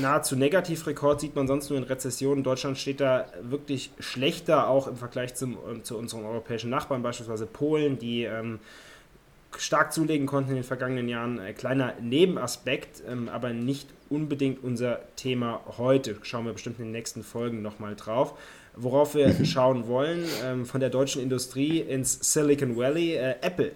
nahezu 0.00 0.36
Negativrekord 0.36 1.20
sieht 1.20 1.34
man 1.34 1.48
sonst 1.48 1.70
nur 1.70 1.78
in 1.80 1.84
Rezessionen. 1.84 2.44
Deutschland 2.44 2.78
steht 2.78 3.00
da 3.00 3.26
wirklich 3.42 3.90
schlechter, 3.98 4.68
auch 4.68 4.86
im 4.86 4.96
Vergleich 4.96 5.34
zum, 5.34 5.54
äh, 5.54 5.82
zu 5.82 5.98
unseren 5.98 6.24
europäischen 6.24 6.70
Nachbarn, 6.70 7.02
beispielsweise 7.02 7.46
Polen, 7.46 7.98
die 7.98 8.22
ähm, 8.22 8.60
stark 9.58 9.92
zulegen 9.92 10.26
konnten 10.26 10.50
in 10.50 10.56
den 10.56 10.64
vergangenen 10.64 11.08
Jahren. 11.08 11.38
Ein 11.38 11.54
kleiner 11.54 11.94
Nebenaspekt, 12.00 13.02
ähm, 13.08 13.28
aber 13.28 13.52
nicht 13.52 13.88
unbedingt 14.08 14.62
unser 14.62 15.00
Thema 15.16 15.60
heute. 15.78 16.16
Schauen 16.22 16.46
wir 16.46 16.52
bestimmt 16.52 16.78
in 16.78 16.86
den 16.86 16.92
nächsten 16.92 17.22
Folgen 17.22 17.62
nochmal 17.62 17.96
drauf. 17.96 18.38
Worauf 18.76 19.14
wir 19.14 19.28
mhm. 19.28 19.44
schauen 19.44 19.88
wollen, 19.88 20.24
ähm, 20.44 20.66
von 20.66 20.80
der 20.80 20.90
deutschen 20.90 21.22
Industrie 21.22 21.80
ins 21.80 22.32
Silicon 22.32 22.76
Valley, 22.76 23.14
äh, 23.14 23.36
Apple. 23.40 23.72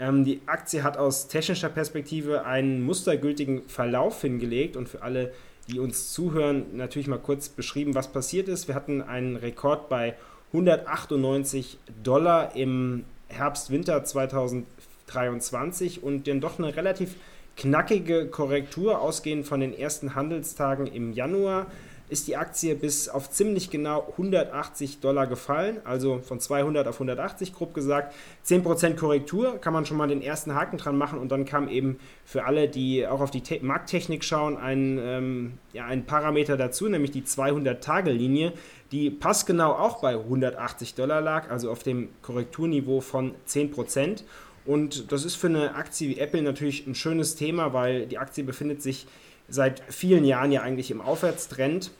Ähm, 0.00 0.24
die 0.24 0.40
Aktie 0.46 0.82
hat 0.82 0.96
aus 0.96 1.28
technischer 1.28 1.68
Perspektive 1.68 2.44
einen 2.46 2.82
mustergültigen 2.82 3.68
Verlauf 3.68 4.22
hingelegt 4.22 4.76
und 4.76 4.88
für 4.88 5.02
alle, 5.02 5.32
die 5.68 5.78
uns 5.78 6.12
zuhören, 6.12 6.76
natürlich 6.76 7.06
mal 7.06 7.18
kurz 7.18 7.48
beschrieben, 7.48 7.94
was 7.94 8.10
passiert 8.10 8.48
ist. 8.48 8.66
Wir 8.66 8.74
hatten 8.74 9.02
einen 9.02 9.36
Rekord 9.36 9.88
bei 9.88 10.14
198 10.52 11.78
Dollar 12.02 12.56
im 12.56 13.04
Herbst-Winter 13.28 14.04
2014. 14.04 14.89
23 15.12 16.02
und 16.02 16.26
dann 16.26 16.40
doch 16.40 16.58
eine 16.58 16.76
relativ 16.76 17.16
knackige 17.56 18.26
Korrektur 18.26 19.00
ausgehend 19.00 19.46
von 19.46 19.60
den 19.60 19.76
ersten 19.76 20.14
Handelstagen 20.14 20.86
im 20.86 21.12
Januar 21.12 21.66
ist 22.10 22.26
die 22.26 22.36
Aktie 22.36 22.74
bis 22.74 23.08
auf 23.08 23.30
ziemlich 23.30 23.70
genau 23.70 24.08
180 24.12 25.00
Dollar 25.00 25.26
gefallen, 25.26 25.78
also 25.84 26.18
von 26.18 26.40
200 26.40 26.88
auf 26.88 26.96
180 26.96 27.54
grob 27.54 27.72
gesagt. 27.72 28.14
10% 28.44 28.96
Korrektur 28.96 29.58
kann 29.58 29.72
man 29.72 29.86
schon 29.86 29.96
mal 29.96 30.08
den 30.08 30.20
ersten 30.20 30.54
Haken 30.54 30.76
dran 30.76 30.98
machen 30.98 31.18
und 31.18 31.30
dann 31.30 31.44
kam 31.44 31.68
eben 31.68 31.98
für 32.24 32.44
alle, 32.44 32.68
die 32.68 33.06
auch 33.06 33.20
auf 33.20 33.30
die 33.30 33.42
Te 33.42 33.60
Markttechnik 33.62 34.24
schauen, 34.24 34.56
ein, 34.56 34.98
ähm, 35.00 35.52
ja, 35.72 35.86
ein 35.86 36.04
Parameter 36.04 36.56
dazu, 36.56 36.88
nämlich 36.88 37.12
die 37.12 37.22
200-Tage-Linie, 37.22 38.52
die 38.90 39.10
passgenau 39.10 39.70
auch 39.70 40.00
bei 40.00 40.14
180 40.14 40.96
Dollar 40.96 41.20
lag, 41.20 41.48
also 41.48 41.70
auf 41.70 41.84
dem 41.84 42.08
Korrekturniveau 42.22 43.00
von 43.00 43.34
10%. 43.46 44.24
Und 44.70 45.10
das 45.10 45.24
ist 45.24 45.34
für 45.34 45.48
eine 45.48 45.74
Aktie 45.74 46.08
wie 46.10 46.20
Apple 46.20 46.42
natürlich 46.42 46.86
ein 46.86 46.94
schönes 46.94 47.34
Thema, 47.34 47.72
weil 47.72 48.06
die 48.06 48.18
Aktie 48.18 48.44
befindet 48.44 48.82
sich 48.82 49.08
seit 49.48 49.82
vielen 49.88 50.24
Jahren 50.24 50.52
ja 50.52 50.62
eigentlich 50.62 50.92
im 50.92 51.00
Aufwärtstrend. 51.00 51.90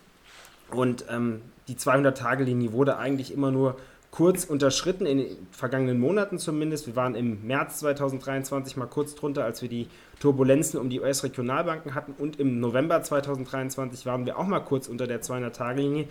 Und 0.71 1.05
ähm, 1.11 1.43
die 1.67 1.75
200-Tage-Linie 1.75 2.73
wurde 2.73 2.97
eigentlich 2.97 3.35
immer 3.35 3.51
nur 3.51 3.77
kurz 4.13 4.45
unterschritten, 4.45 5.05
in 5.05 5.19
den 5.19 5.49
vergangenen 5.51 5.99
Monaten 5.99 6.39
zumindest. 6.39 6.87
Wir 6.87 6.95
waren 6.95 7.17
im 7.17 7.45
März 7.45 7.81
2023 7.81 8.77
mal 8.77 8.87
kurz 8.87 9.17
drunter, 9.17 9.45
als 9.45 9.63
wir 9.63 9.69
die 9.69 9.89
Turbulenzen 10.21 10.79
um 10.79 10.91
die 10.91 11.01
US-Regionalbanken 11.01 11.97
hatten. 11.97 12.15
Und 12.17 12.39
im 12.39 12.61
November 12.61 13.03
2023 13.03 14.07
waren 14.07 14.27
wir 14.27 14.39
auch 14.39 14.47
mal 14.47 14.61
kurz 14.61 14.87
unter 14.87 15.09
der 15.09 15.23
200-Tage-Linie. 15.23 16.07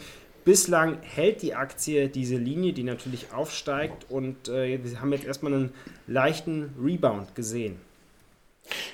Bislang 0.49 0.97
hält 1.03 1.43
die 1.43 1.53
Aktie 1.53 2.07
diese 2.07 2.35
Linie, 2.35 2.73
die 2.73 2.81
natürlich 2.81 3.27
aufsteigt 3.31 4.07
und 4.09 4.49
äh, 4.49 4.79
wir 4.83 4.99
haben 4.99 5.13
jetzt 5.13 5.25
erstmal 5.25 5.53
einen 5.53 5.69
leichten 6.07 6.71
Rebound 6.83 7.35
gesehen. 7.35 7.75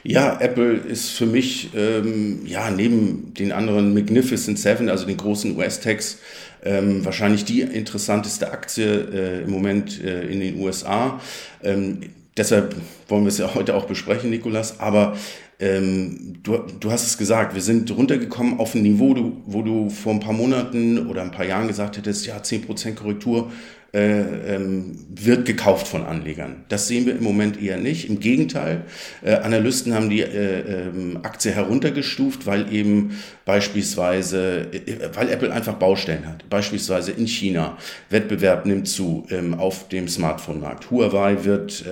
Ja, 0.04 0.38
Apple 0.42 0.74
ist 0.74 1.12
für 1.12 1.26
mich, 1.26 1.70
ähm, 1.74 2.46
ja, 2.46 2.70
neben 2.72 3.34
den 3.36 3.54
anderen 3.54 3.94
Magnificent 3.94 4.60
Seven, 4.60 4.90
also 4.90 5.06
den 5.06 5.16
großen 5.16 5.56
US-Techs, 5.56 6.18
ähm, 6.62 7.06
wahrscheinlich 7.06 7.46
die 7.46 7.62
interessanteste 7.62 8.52
Aktie 8.52 8.86
äh, 8.86 9.44
im 9.44 9.50
Moment 9.52 10.04
äh, 10.04 10.28
in 10.28 10.42
den 10.42 10.60
USA. 10.60 11.22
Ähm, 11.64 12.02
deshalb 12.36 12.76
wollen 13.08 13.24
wir 13.24 13.30
es 13.30 13.38
ja 13.38 13.56
heute 13.56 13.76
auch 13.76 13.86
besprechen, 13.86 14.30
Nikolas. 14.30 14.82
Aber 14.82 15.16
ähm, 15.60 16.40
du, 16.44 16.58
du 16.80 16.92
hast 16.92 17.06
es 17.06 17.18
gesagt, 17.18 17.56
wir 17.56 17.62
sind 17.62 17.90
runtergekommen 17.96 18.60
auf 18.60 18.76
ein 18.76 18.82
Niveau, 18.82 19.16
wo 19.46 19.62
du 19.62 19.90
vor 19.90 20.14
ein 20.14 20.20
paar 20.20 20.34
Monaten 20.34 21.08
oder 21.08 21.22
ein 21.22 21.32
paar 21.32 21.46
Jahren 21.46 21.68
gesagt 21.68 21.98
hättest, 21.98 22.26
ja, 22.26 22.38
10% 22.38 22.96
Korrektur 22.96 23.52
äh, 23.96 24.56
ähm, 24.56 25.06
wird 25.08 25.46
gekauft 25.46 25.88
von 25.88 26.04
Anlegern. 26.04 26.66
Das 26.68 26.90
sehen 26.90 27.06
wir 27.06 27.16
im 27.16 27.24
Moment 27.24 27.62
eher 27.62 27.78
nicht. 27.78 28.10
Im 28.10 28.20
Gegenteil, 28.20 28.84
äh, 29.24 29.36
Analysten 29.36 29.94
haben 29.94 30.10
die 30.10 30.20
äh, 30.20 30.90
ähm, 30.90 31.20
Aktie 31.24 31.54
heruntergestuft, 31.54 32.46
weil 32.46 32.74
eben 32.74 33.18
beispielsweise, 33.46 34.68
weil 35.14 35.30
Apple 35.30 35.54
einfach 35.54 35.76
Baustellen 35.76 36.28
hat. 36.28 36.50
Beispielsweise 36.50 37.14
in 37.14 37.26
China. 37.26 37.78
Wettbewerb 38.10 38.66
nimmt 38.66 38.90
zu 38.90 39.26
ähm, 39.30 39.54
auf 39.54 39.88
dem 39.88 40.10
Smartphone-Markt. 40.10 40.92
Huawei 40.92 41.46
wird 41.46 41.86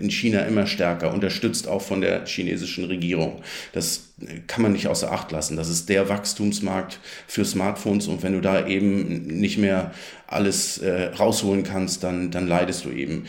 in 0.00 0.10
China 0.10 0.40
immer 0.42 0.66
stärker, 0.66 1.12
unterstützt 1.12 1.68
auch 1.68 1.82
von 1.82 2.00
der 2.00 2.24
chinesischen 2.24 2.86
Regierung. 2.86 3.42
Das 3.72 4.09
kann 4.46 4.62
man 4.62 4.72
nicht 4.72 4.86
außer 4.86 5.12
Acht 5.12 5.32
lassen. 5.32 5.56
Das 5.56 5.68
ist 5.68 5.88
der 5.88 6.08
Wachstumsmarkt 6.08 7.00
für 7.26 7.44
Smartphones 7.44 8.06
und 8.08 8.22
wenn 8.22 8.32
du 8.32 8.40
da 8.40 8.66
eben 8.66 9.26
nicht 9.26 9.58
mehr 9.58 9.92
alles 10.26 10.78
äh, 10.78 11.06
rausholen 11.18 11.62
kannst, 11.62 12.02
dann, 12.02 12.30
dann 12.30 12.46
leidest 12.46 12.84
du 12.84 12.90
eben. 12.90 13.26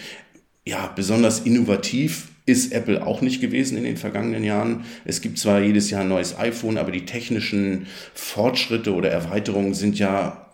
Ja, 0.65 0.91
besonders 0.95 1.39
innovativ 1.39 2.29
ist 2.45 2.71
Apple 2.73 3.05
auch 3.05 3.21
nicht 3.21 3.41
gewesen 3.41 3.77
in 3.77 3.83
den 3.83 3.97
vergangenen 3.97 4.43
Jahren. 4.43 4.85
Es 5.05 5.21
gibt 5.21 5.37
zwar 5.37 5.61
jedes 5.61 5.89
Jahr 5.89 6.01
ein 6.01 6.09
neues 6.09 6.37
iPhone, 6.37 6.77
aber 6.77 6.91
die 6.91 7.05
technischen 7.05 7.87
Fortschritte 8.13 8.93
oder 8.93 9.09
Erweiterungen 9.09 9.73
sind 9.73 9.97
ja, 9.97 10.49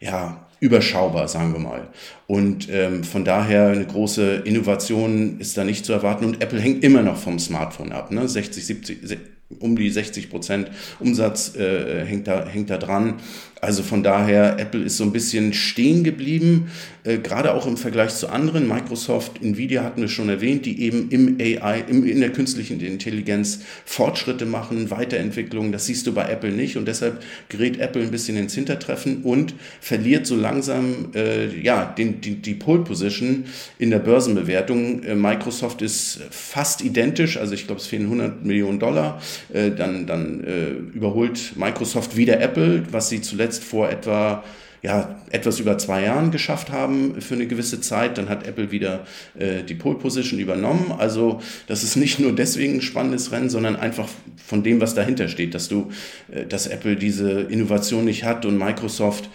ja, 0.00 0.46
überschaubar, 0.60 1.26
sagen 1.26 1.52
wir 1.52 1.60
mal. 1.60 1.88
Und 2.32 2.66
ähm, 2.70 3.04
von 3.04 3.26
daher 3.26 3.66
eine 3.66 3.84
große 3.84 4.36
Innovation 4.46 5.38
ist 5.38 5.58
da 5.58 5.64
nicht 5.64 5.84
zu 5.84 5.92
erwarten. 5.92 6.24
Und 6.24 6.42
Apple 6.42 6.58
hängt 6.58 6.82
immer 6.82 7.02
noch 7.02 7.18
vom 7.18 7.38
Smartphone 7.38 7.92
ab. 7.92 8.10
Ne? 8.10 8.26
60, 8.26 8.64
70, 8.64 9.18
um 9.58 9.76
die 9.76 9.90
60 9.90 10.30
Prozent 10.30 10.70
Umsatz 10.98 11.54
äh, 11.56 12.06
hängt, 12.06 12.28
da, 12.28 12.46
hängt 12.48 12.70
da 12.70 12.78
dran. 12.78 13.20
Also 13.60 13.84
von 13.84 14.02
daher, 14.02 14.58
Apple 14.58 14.82
ist 14.82 14.96
so 14.96 15.04
ein 15.04 15.12
bisschen 15.12 15.52
stehen 15.52 16.02
geblieben, 16.02 16.72
äh, 17.04 17.18
gerade 17.18 17.54
auch 17.54 17.64
im 17.64 17.76
Vergleich 17.76 18.12
zu 18.12 18.28
anderen. 18.28 18.66
Microsoft, 18.66 19.40
Nvidia 19.40 19.84
hatten 19.84 20.00
wir 20.00 20.08
schon 20.08 20.28
erwähnt, 20.28 20.66
die 20.66 20.82
eben 20.82 21.10
im 21.10 21.38
AI, 21.40 21.84
im, 21.86 22.04
in 22.04 22.18
der 22.18 22.32
künstlichen 22.32 22.80
Intelligenz 22.80 23.60
Fortschritte 23.84 24.46
machen, 24.46 24.90
Weiterentwicklungen. 24.90 25.70
Das 25.70 25.86
siehst 25.86 26.08
du 26.08 26.12
bei 26.12 26.28
Apple 26.28 26.50
nicht 26.50 26.76
und 26.76 26.88
deshalb 26.88 27.22
gerät 27.50 27.78
Apple 27.78 28.02
ein 28.02 28.10
bisschen 28.10 28.36
ins 28.36 28.54
Hintertreffen 28.54 29.22
und 29.22 29.54
verliert 29.80 30.26
so 30.26 30.34
langsam 30.34 31.12
äh, 31.14 31.56
ja, 31.60 31.84
den, 31.84 32.20
die, 32.24 32.36
die 32.36 32.54
Pole 32.54 32.82
Position 32.82 33.44
in 33.78 33.90
der 33.90 33.98
Börsenbewertung. 33.98 35.02
Äh, 35.02 35.14
Microsoft 35.14 35.82
ist 35.82 36.20
fast 36.30 36.82
identisch, 36.82 37.36
also 37.36 37.54
ich 37.54 37.66
glaube, 37.66 37.80
es 37.80 37.86
fehlen 37.86 38.04
100 38.04 38.44
Millionen 38.44 38.78
Dollar. 38.78 39.20
Äh, 39.52 39.70
dann 39.72 40.06
dann 40.06 40.44
äh, 40.44 40.70
überholt 40.70 41.56
Microsoft 41.56 42.16
wieder 42.16 42.40
Apple, 42.40 42.84
was 42.90 43.08
sie 43.08 43.20
zuletzt 43.20 43.64
vor 43.64 43.90
etwa 43.90 44.42
ja, 44.82 45.14
etwas 45.30 45.60
über 45.60 45.78
zwei 45.78 46.02
Jahren 46.02 46.32
geschafft 46.32 46.72
haben 46.72 47.20
für 47.20 47.34
eine 47.34 47.46
gewisse 47.46 47.80
Zeit. 47.80 48.18
Dann 48.18 48.28
hat 48.28 48.46
Apple 48.46 48.72
wieder 48.72 49.06
äh, 49.38 49.62
die 49.62 49.76
Pole 49.76 49.96
Position 49.96 50.40
übernommen. 50.40 50.92
Also 50.98 51.40
das 51.68 51.84
ist 51.84 51.94
nicht 51.94 52.18
nur 52.18 52.34
deswegen 52.34 52.74
ein 52.74 52.82
spannendes 52.82 53.30
Rennen, 53.30 53.48
sondern 53.48 53.76
einfach 53.76 54.08
von 54.44 54.64
dem, 54.64 54.80
was 54.80 54.94
dahinter 54.94 55.28
steht, 55.28 55.54
dass 55.54 55.68
du, 55.68 55.92
äh, 56.32 56.46
dass 56.46 56.66
Apple 56.66 56.96
diese 56.96 57.42
Innovation 57.42 58.04
nicht 58.04 58.24
hat 58.24 58.44
und 58.44 58.58
Microsoft 58.58 59.30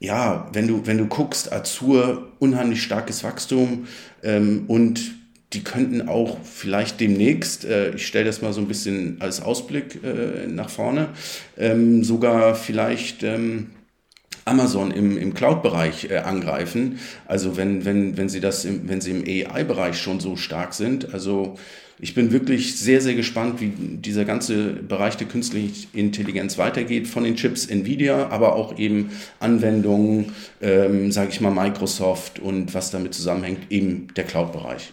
ja, 0.00 0.48
wenn 0.52 0.66
du, 0.66 0.86
wenn 0.86 0.98
du 0.98 1.06
guckst, 1.06 1.52
Azur, 1.52 2.32
unheimlich 2.38 2.82
starkes 2.82 3.22
Wachstum 3.22 3.86
ähm, 4.22 4.64
und 4.66 5.12
die 5.52 5.62
könnten 5.62 6.08
auch 6.08 6.38
vielleicht 6.42 7.00
demnächst, 7.00 7.64
äh, 7.64 7.94
ich 7.94 8.06
stelle 8.06 8.24
das 8.24 8.40
mal 8.40 8.52
so 8.52 8.60
ein 8.60 8.68
bisschen 8.68 9.20
als 9.20 9.42
Ausblick 9.42 10.02
äh, 10.02 10.46
nach 10.46 10.70
vorne, 10.70 11.08
ähm, 11.58 12.02
sogar 12.02 12.54
vielleicht 12.54 13.22
ähm, 13.22 13.70
Amazon 14.50 14.90
im, 14.90 15.16
im 15.16 15.32
Cloud-Bereich 15.32 16.10
äh, 16.10 16.18
angreifen. 16.18 16.98
Also 17.26 17.56
wenn, 17.56 17.84
wenn, 17.84 18.16
wenn 18.16 18.28
sie 18.28 18.40
das 18.40 18.64
im, 18.64 18.88
wenn 18.88 19.00
sie 19.00 19.12
im 19.12 19.24
AI-Bereich 19.24 19.96
schon 19.96 20.20
so 20.20 20.36
stark 20.36 20.74
sind. 20.74 21.14
Also 21.14 21.56
ich 22.02 22.14
bin 22.14 22.32
wirklich 22.32 22.78
sehr, 22.78 23.00
sehr 23.00 23.14
gespannt, 23.14 23.60
wie 23.60 23.68
dieser 23.68 24.24
ganze 24.24 24.72
Bereich 24.72 25.16
der 25.16 25.28
künstlichen 25.28 25.88
Intelligenz 25.92 26.56
weitergeht, 26.56 27.06
von 27.06 27.24
den 27.24 27.36
Chips 27.36 27.66
Nvidia, 27.66 28.28
aber 28.30 28.56
auch 28.56 28.78
eben 28.78 29.10
Anwendungen, 29.38 30.32
ähm, 30.62 31.12
sage 31.12 31.30
ich 31.30 31.40
mal, 31.40 31.50
Microsoft 31.50 32.38
und 32.38 32.72
was 32.74 32.90
damit 32.90 33.14
zusammenhängt, 33.14 33.70
eben 33.70 34.08
der 34.16 34.24
Cloud-Bereich. 34.24 34.92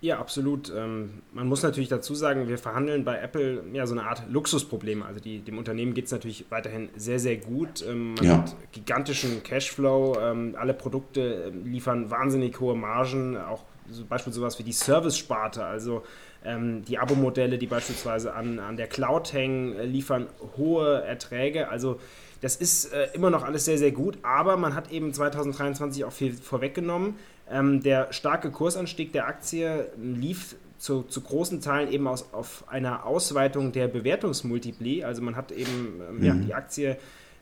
Ja, 0.00 0.18
absolut. 0.18 0.70
Ähm, 0.76 1.22
man 1.32 1.46
muss 1.46 1.62
natürlich 1.62 1.88
dazu 1.88 2.14
sagen, 2.14 2.48
wir 2.48 2.58
verhandeln 2.58 3.04
bei 3.04 3.18
Apple 3.18 3.64
ja 3.72 3.86
so 3.86 3.94
eine 3.94 4.06
Art 4.06 4.24
Luxusproblem. 4.28 5.02
Also 5.02 5.20
die, 5.20 5.38
dem 5.40 5.56
Unternehmen 5.56 5.94
geht 5.94 6.06
es 6.06 6.12
natürlich 6.12 6.44
weiterhin 6.50 6.90
sehr, 6.96 7.18
sehr 7.18 7.36
gut. 7.36 7.84
Ähm, 7.86 8.14
man 8.14 8.24
ja. 8.24 8.36
hat 8.38 8.56
gigantischen 8.72 9.42
Cashflow, 9.42 10.18
ähm, 10.20 10.54
alle 10.58 10.74
Produkte 10.74 11.50
ähm, 11.50 11.64
liefern 11.64 12.10
wahnsinnig 12.10 12.60
hohe 12.60 12.76
Margen, 12.76 13.38
auch 13.38 13.64
so 13.90 14.04
beispielsweise 14.04 14.40
sowas 14.40 14.58
wie 14.58 14.64
die 14.64 14.72
Service-Sparte, 14.72 15.64
also 15.64 16.02
ähm, 16.44 16.84
die 16.84 16.98
Abo-Modelle, 16.98 17.56
die 17.56 17.66
beispielsweise 17.66 18.34
an, 18.34 18.58
an 18.58 18.76
der 18.76 18.88
Cloud 18.88 19.32
hängen, 19.32 19.76
äh, 19.76 19.86
liefern 19.86 20.26
hohe 20.58 21.02
Erträge. 21.02 21.68
Also 21.68 21.98
das 22.40 22.56
ist 22.56 22.92
äh, 22.92 23.08
immer 23.14 23.30
noch 23.30 23.42
alles 23.42 23.64
sehr, 23.64 23.78
sehr 23.78 23.92
gut, 23.92 24.18
aber 24.22 24.56
man 24.56 24.74
hat 24.74 24.92
eben 24.92 25.12
2023 25.12 26.04
auch 26.04 26.12
viel 26.12 26.34
vorweggenommen. 26.34 27.14
Ähm, 27.50 27.82
der 27.82 28.12
starke 28.12 28.50
Kursanstieg 28.50 29.12
der 29.12 29.26
Aktie 29.26 29.88
lief 29.96 30.56
zu, 30.78 31.02
zu 31.02 31.20
großen 31.20 31.60
Teilen 31.60 31.90
eben 31.90 32.06
aus, 32.06 32.26
auf 32.32 32.64
einer 32.68 33.06
Ausweitung 33.06 33.72
der 33.72 33.88
Bewertungsmultipli. 33.88 35.04
Also 35.04 35.22
man 35.22 35.36
hat 35.36 35.52
eben 35.52 36.00
ähm, 36.08 36.18
mhm. 36.18 36.24
ja, 36.24 36.34
die 36.34 36.54
Aktie 36.54 36.96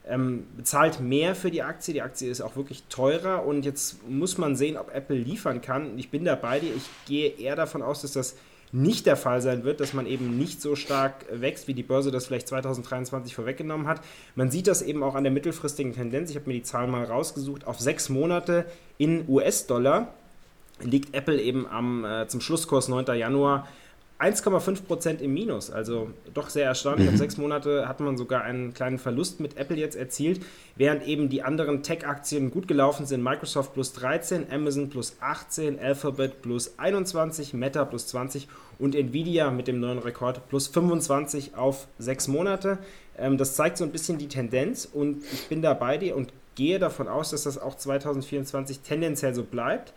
ähm, 0.07 0.47
bezahlt 0.57 1.01
mehr 1.01 1.35
für 1.35 1.51
die 1.51 1.63
Aktie. 1.63 1.95
Die 1.95 2.03
Aktie 2.03 2.31
ist 2.31 2.41
auch 2.41 2.57
wirklich 2.57 2.85
teurer 2.89 3.45
und 3.47 3.65
jetzt 3.65 4.07
muss 4.09 4.39
man 4.39 4.57
sehen, 4.57 4.77
ob 4.77 4.95
Apple 4.95 5.17
liefern 5.17 5.63
kann. 5.63 5.99
Ich 5.99 6.11
bin 6.11 6.25
da 6.25 6.35
bei 6.35 6.61
dir. 6.61 6.75
Ich 6.75 6.89
gehe 7.07 7.31
eher 7.31 7.57
davon 7.57 7.83
aus, 7.83 8.03
dass 8.03 8.13
das 8.13 8.37
nicht 8.75 9.07
der 9.07 9.17
Fall 9.17 9.41
sein 9.41 9.63
wird, 9.63 9.79
dass 9.79 9.95
man 9.95 10.05
eben 10.05 10.37
nicht 10.37 10.61
so 10.61 10.75
stark 10.75 11.27
wächst, 11.31 11.69
wie 11.69 11.75
die 11.75 11.85
Börse 11.85 12.11
das 12.11 12.27
vielleicht 12.27 12.49
2023 12.49 13.33
vorweggenommen 13.33 13.87
hat. 13.87 14.01
Man 14.35 14.51
sieht 14.51 14.67
das 14.67 14.83
eben 14.83 15.05
auch 15.05 15.15
an 15.15 15.23
der 15.23 15.33
mittelfristigen 15.33 15.93
Tendenz. 15.93 16.31
Ich 16.31 16.37
habe 16.37 16.49
mir 16.49 16.55
die 16.55 16.65
Zahlen 16.65 16.91
mal 16.91 17.05
rausgesucht. 17.05 17.69
Auf 17.69 17.79
sechs 17.79 18.09
Monate 18.09 18.67
in 18.99 19.29
US-Dollar 19.29 20.13
liegt 20.83 21.15
Apple 21.15 21.41
eben 21.41 21.69
am, 21.69 22.05
äh, 22.05 22.27
zum 22.27 22.41
Schlusskurs 22.41 22.89
9. 22.89 23.17
Januar 23.17 23.69
1,5% 24.21 25.19
im 25.19 25.35
Minus, 25.35 25.71
also 25.71 26.11
doch 26.33 26.49
sehr 26.49 26.67
erstaunlich. 26.67 27.09
Mhm. 27.09 27.15
Auf 27.15 27.19
sechs 27.19 27.37
Monate 27.37 27.89
hat 27.89 27.99
man 28.01 28.17
sogar 28.17 28.43
einen 28.43 28.73
kleinen 28.73 28.99
Verlust 28.99 29.41
mit 29.41 29.57
Apple 29.57 29.77
jetzt 29.77 29.97
erzielt, 29.97 30.41
während 30.77 31.07
eben 31.07 31.29
die 31.29 31.43
anderen 31.43 31.83
Tech-Aktien 31.83 32.51
gut 32.51 32.69
gelaufen 32.69 33.07
sind. 33.07 33.25
Microsoft 33.25 33.75
plus 33.75 33.93
13, 33.93 34.47
Amazon 34.53 34.89
plus 34.89 35.17
18, 35.21 35.81
Alphabet 35.81 36.43
plus 36.43 36.79
21, 36.79 37.55
Meta 37.55 37.85
plus 37.85 38.07
20 38.07 38.49
und 38.79 38.95
Nvidia 38.95 39.51
mit 39.51 39.67
dem 39.67 39.81
neuen 39.81 39.99
Rekord 39.99 40.49
plus 40.49 40.69
25 40.69 41.57
auf 41.57 41.89
sechs 41.99 42.29
Monate. 42.29 42.79
Ähm, 43.19 43.37
das 43.37 43.57
zeigt 43.57 43.79
so 43.79 43.85
ein 43.85 43.91
bisschen 43.91 44.19
die 44.19 44.29
Tendenz 44.29 44.89
und 44.91 45.25
ich 45.33 45.49
bin 45.49 45.61
da 45.61 45.75
bei 45.75 45.99
dir 45.99 46.17
und 46.17 46.33
gehe 46.55 46.79
davon 46.79 47.09
aus, 47.09 47.31
dass 47.31 47.45
das 47.45 47.59
auch 47.59 47.77
2024 47.77 48.81
tendenziell 48.81 49.35
so 49.35 49.43
bleibt. 49.43 49.93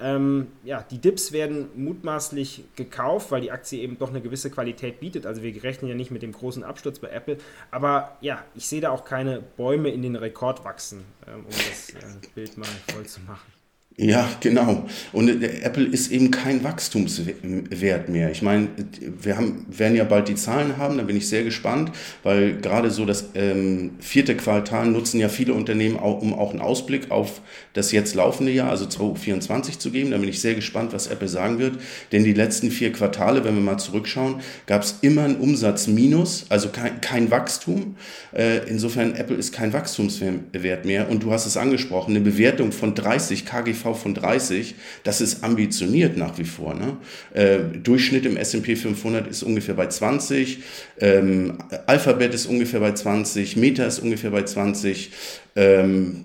Ähm, 0.00 0.48
ja, 0.64 0.84
die 0.90 0.98
Dips 0.98 1.32
werden 1.32 1.68
mutmaßlich 1.74 2.64
gekauft, 2.76 3.30
weil 3.30 3.40
die 3.40 3.50
Aktie 3.50 3.80
eben 3.80 3.98
doch 3.98 4.10
eine 4.10 4.20
gewisse 4.20 4.50
Qualität 4.50 5.00
bietet. 5.00 5.26
Also 5.26 5.42
wir 5.42 5.62
rechnen 5.62 5.88
ja 5.88 5.94
nicht 5.94 6.10
mit 6.10 6.22
dem 6.22 6.32
großen 6.32 6.62
Absturz 6.64 6.98
bei 6.98 7.08
Apple. 7.08 7.38
Aber 7.70 8.16
ja, 8.20 8.44
ich 8.54 8.66
sehe 8.66 8.80
da 8.80 8.90
auch 8.90 9.04
keine 9.04 9.40
Bäume 9.40 9.90
in 9.90 10.02
den 10.02 10.16
Rekord 10.16 10.64
wachsen, 10.64 11.04
ähm, 11.26 11.44
um 11.44 11.50
das 11.50 11.90
äh, 11.90 12.28
Bild 12.34 12.58
mal 12.58 12.68
voll 12.92 13.06
zu 13.06 13.20
machen. 13.22 13.55
Ja, 13.98 14.28
genau. 14.40 14.84
Und 15.14 15.42
äh, 15.42 15.62
Apple 15.62 15.86
ist 15.86 16.12
eben 16.12 16.30
kein 16.30 16.62
Wachstumswert 16.62 18.10
mehr. 18.10 18.30
Ich 18.30 18.42
meine, 18.42 18.68
wir 19.00 19.38
haben, 19.38 19.64
werden 19.70 19.96
ja 19.96 20.04
bald 20.04 20.28
die 20.28 20.34
Zahlen 20.34 20.76
haben, 20.76 20.98
da 20.98 21.04
bin 21.04 21.16
ich 21.16 21.26
sehr 21.30 21.44
gespannt, 21.44 21.92
weil 22.22 22.58
gerade 22.58 22.90
so 22.90 23.06
das 23.06 23.30
ähm, 23.34 23.92
vierte 23.98 24.36
Quartal 24.36 24.88
nutzen 24.88 25.18
ja 25.18 25.30
viele 25.30 25.54
Unternehmen, 25.54 25.98
auch, 25.98 26.20
um 26.20 26.34
auch 26.34 26.50
einen 26.50 26.60
Ausblick 26.60 27.10
auf 27.10 27.40
das 27.72 27.90
jetzt 27.90 28.14
laufende 28.14 28.52
Jahr, 28.52 28.68
also 28.68 28.84
2024 28.84 29.78
zu 29.78 29.90
geben. 29.90 30.10
Da 30.10 30.18
bin 30.18 30.28
ich 30.28 30.42
sehr 30.42 30.54
gespannt, 30.54 30.92
was 30.92 31.06
Apple 31.06 31.28
sagen 31.28 31.58
wird. 31.58 31.78
Denn 32.12 32.22
die 32.22 32.34
letzten 32.34 32.70
vier 32.70 32.92
Quartale, 32.92 33.44
wenn 33.44 33.54
wir 33.54 33.62
mal 33.62 33.78
zurückschauen, 33.78 34.40
gab 34.66 34.82
es 34.82 34.96
immer 35.00 35.22
ein 35.22 35.36
Umsatzminus, 35.36 36.44
also 36.50 36.68
kein, 36.68 37.00
kein 37.00 37.30
Wachstum. 37.30 37.96
Äh, 38.34 38.58
insofern, 38.68 39.14
Apple 39.14 39.36
ist 39.36 39.52
kein 39.54 39.72
Wachstumswert 39.72 40.84
mehr. 40.84 41.08
Und 41.08 41.22
du 41.22 41.32
hast 41.32 41.46
es 41.46 41.56
angesprochen, 41.56 42.10
eine 42.10 42.20
Bewertung 42.20 42.72
von 42.72 42.94
30 42.94 43.46
KGV 43.46 43.85
von 43.94 44.14
30, 44.14 44.74
das 45.04 45.20
ist 45.20 45.44
ambitioniert 45.44 46.16
nach 46.16 46.38
wie 46.38 46.44
vor. 46.44 46.74
Ne? 46.74 46.96
Äh, 47.34 47.58
Durchschnitt 47.82 48.26
im 48.26 48.36
S&P 48.36 48.76
500 48.76 49.26
ist 49.26 49.42
ungefähr 49.42 49.74
bei 49.74 49.86
20, 49.86 50.58
ähm, 51.00 51.58
Alphabet 51.86 52.34
ist 52.34 52.46
ungefähr 52.46 52.80
bei 52.80 52.92
20, 52.92 53.56
Meta 53.56 53.84
ist 53.84 53.98
ungefähr 53.98 54.30
bei 54.30 54.42
20, 54.42 55.10
ähm, 55.54 56.24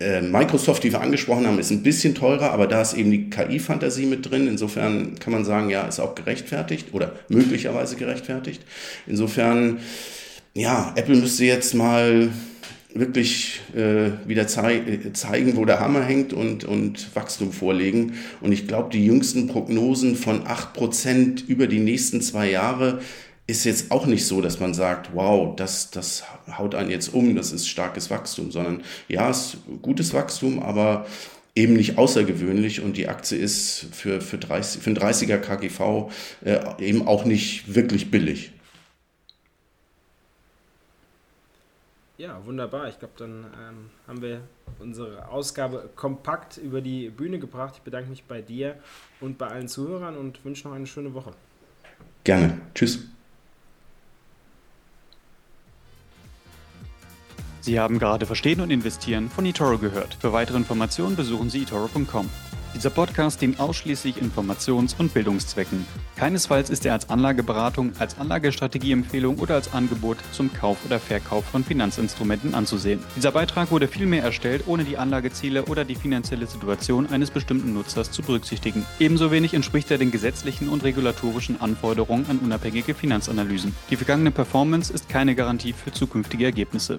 äh, 0.00 0.20
Microsoft, 0.20 0.82
die 0.82 0.92
wir 0.92 1.00
angesprochen 1.00 1.46
haben, 1.46 1.58
ist 1.58 1.70
ein 1.70 1.82
bisschen 1.82 2.14
teurer, 2.14 2.50
aber 2.50 2.66
da 2.66 2.82
ist 2.82 2.94
eben 2.94 3.10
die 3.10 3.30
KI-Fantasie 3.30 4.06
mit 4.06 4.28
drin. 4.28 4.48
Insofern 4.48 5.18
kann 5.18 5.32
man 5.32 5.44
sagen, 5.44 5.70
ja, 5.70 5.86
ist 5.86 6.00
auch 6.00 6.14
gerechtfertigt 6.14 6.88
oder 6.92 7.12
möglicherweise 7.28 7.96
gerechtfertigt. 7.96 8.62
Insofern, 9.06 9.78
ja, 10.52 10.92
Apple 10.96 11.16
müsste 11.16 11.44
jetzt 11.44 11.74
mal 11.74 12.30
wirklich 12.94 13.60
äh, 13.74 14.12
wieder 14.26 14.46
zei 14.46 15.00
zeigen, 15.12 15.56
wo 15.56 15.64
der 15.64 15.80
Hammer 15.80 16.02
hängt 16.02 16.32
und, 16.32 16.64
und 16.64 17.14
Wachstum 17.14 17.52
vorlegen. 17.52 18.14
Und 18.40 18.52
ich 18.52 18.68
glaube, 18.68 18.90
die 18.90 19.04
jüngsten 19.04 19.48
Prognosen 19.48 20.16
von 20.16 20.44
8% 20.44 21.46
über 21.46 21.66
die 21.66 21.80
nächsten 21.80 22.20
zwei 22.20 22.50
Jahre 22.50 23.00
ist 23.46 23.64
jetzt 23.64 23.90
auch 23.90 24.06
nicht 24.06 24.26
so, 24.26 24.40
dass 24.40 24.60
man 24.60 24.72
sagt, 24.72 25.10
wow, 25.12 25.54
das, 25.54 25.90
das 25.90 26.24
haut 26.56 26.74
einen 26.74 26.90
jetzt 26.90 27.12
um, 27.12 27.34
das 27.36 27.52
ist 27.52 27.68
starkes 27.68 28.10
Wachstum, 28.10 28.50
sondern 28.50 28.82
ja, 29.08 29.28
es 29.28 29.54
ist 29.54 29.56
gutes 29.82 30.14
Wachstum, 30.14 30.60
aber 30.62 31.06
eben 31.54 31.74
nicht 31.74 31.98
außergewöhnlich 31.98 32.80
und 32.80 32.96
die 32.96 33.08
Aktie 33.08 33.38
ist 33.38 33.86
für, 33.92 34.20
für, 34.20 34.38
30, 34.38 34.82
für 34.82 34.90
einen 34.90 34.98
30er 34.98 35.38
KGV 35.38 36.10
äh, 36.44 36.58
eben 36.78 37.06
auch 37.06 37.24
nicht 37.24 37.74
wirklich 37.74 38.10
billig. 38.10 38.53
Ja, 42.16 42.44
wunderbar. 42.46 42.88
Ich 42.88 42.98
glaube, 42.98 43.14
dann 43.16 43.44
ähm, 43.58 43.90
haben 44.06 44.22
wir 44.22 44.42
unsere 44.78 45.28
Ausgabe 45.28 45.90
kompakt 45.96 46.58
über 46.58 46.80
die 46.80 47.10
Bühne 47.10 47.40
gebracht. 47.40 47.74
Ich 47.76 47.82
bedanke 47.82 48.08
mich 48.08 48.24
bei 48.24 48.40
dir 48.40 48.76
und 49.20 49.36
bei 49.36 49.48
allen 49.48 49.66
Zuhörern 49.66 50.16
und 50.16 50.44
wünsche 50.44 50.68
noch 50.68 50.74
eine 50.76 50.86
schöne 50.86 51.12
Woche. 51.12 51.32
Gerne. 52.22 52.60
Tschüss. 52.74 53.00
Sie 57.60 57.80
haben 57.80 57.98
gerade 57.98 58.26
Verstehen 58.26 58.60
und 58.60 58.70
Investieren 58.70 59.30
von 59.30 59.46
eToro 59.46 59.78
gehört. 59.78 60.14
Für 60.20 60.32
weitere 60.32 60.58
Informationen 60.58 61.16
besuchen 61.16 61.50
Sie 61.50 61.62
eToro.com. 61.62 62.28
Dieser 62.74 62.90
Podcast 62.90 63.40
dient 63.40 63.60
ausschließlich 63.60 64.16
Informations- 64.16 64.96
und 64.98 65.14
Bildungszwecken. 65.14 65.86
Keinesfalls 66.16 66.70
ist 66.70 66.84
er 66.84 66.92
als 66.92 67.08
Anlageberatung, 67.08 67.92
als 68.00 68.18
Anlagestrategieempfehlung 68.18 69.38
oder 69.38 69.54
als 69.54 69.72
Angebot 69.72 70.18
zum 70.32 70.52
Kauf 70.52 70.78
oder 70.84 70.98
Verkauf 70.98 71.44
von 71.44 71.64
Finanzinstrumenten 71.64 72.54
anzusehen. 72.54 73.00
Dieser 73.16 73.30
Beitrag 73.30 73.70
wurde 73.70 73.86
vielmehr 73.86 74.24
erstellt, 74.24 74.64
ohne 74.66 74.84
die 74.84 74.98
Anlageziele 74.98 75.66
oder 75.66 75.84
die 75.84 75.94
finanzielle 75.94 76.46
Situation 76.46 77.06
eines 77.06 77.30
bestimmten 77.30 77.72
Nutzers 77.74 78.10
zu 78.10 78.22
berücksichtigen. 78.22 78.84
Ebenso 78.98 79.30
wenig 79.30 79.54
entspricht 79.54 79.90
er 79.90 79.98
den 79.98 80.10
gesetzlichen 80.10 80.68
und 80.68 80.82
regulatorischen 80.82 81.60
Anforderungen 81.60 82.26
an 82.28 82.38
unabhängige 82.38 82.94
Finanzanalysen. 82.94 83.74
Die 83.90 83.96
vergangene 83.96 84.32
Performance 84.32 84.92
ist 84.92 85.08
keine 85.08 85.34
Garantie 85.36 85.72
für 85.72 85.92
zukünftige 85.92 86.44
Ergebnisse. 86.44 86.98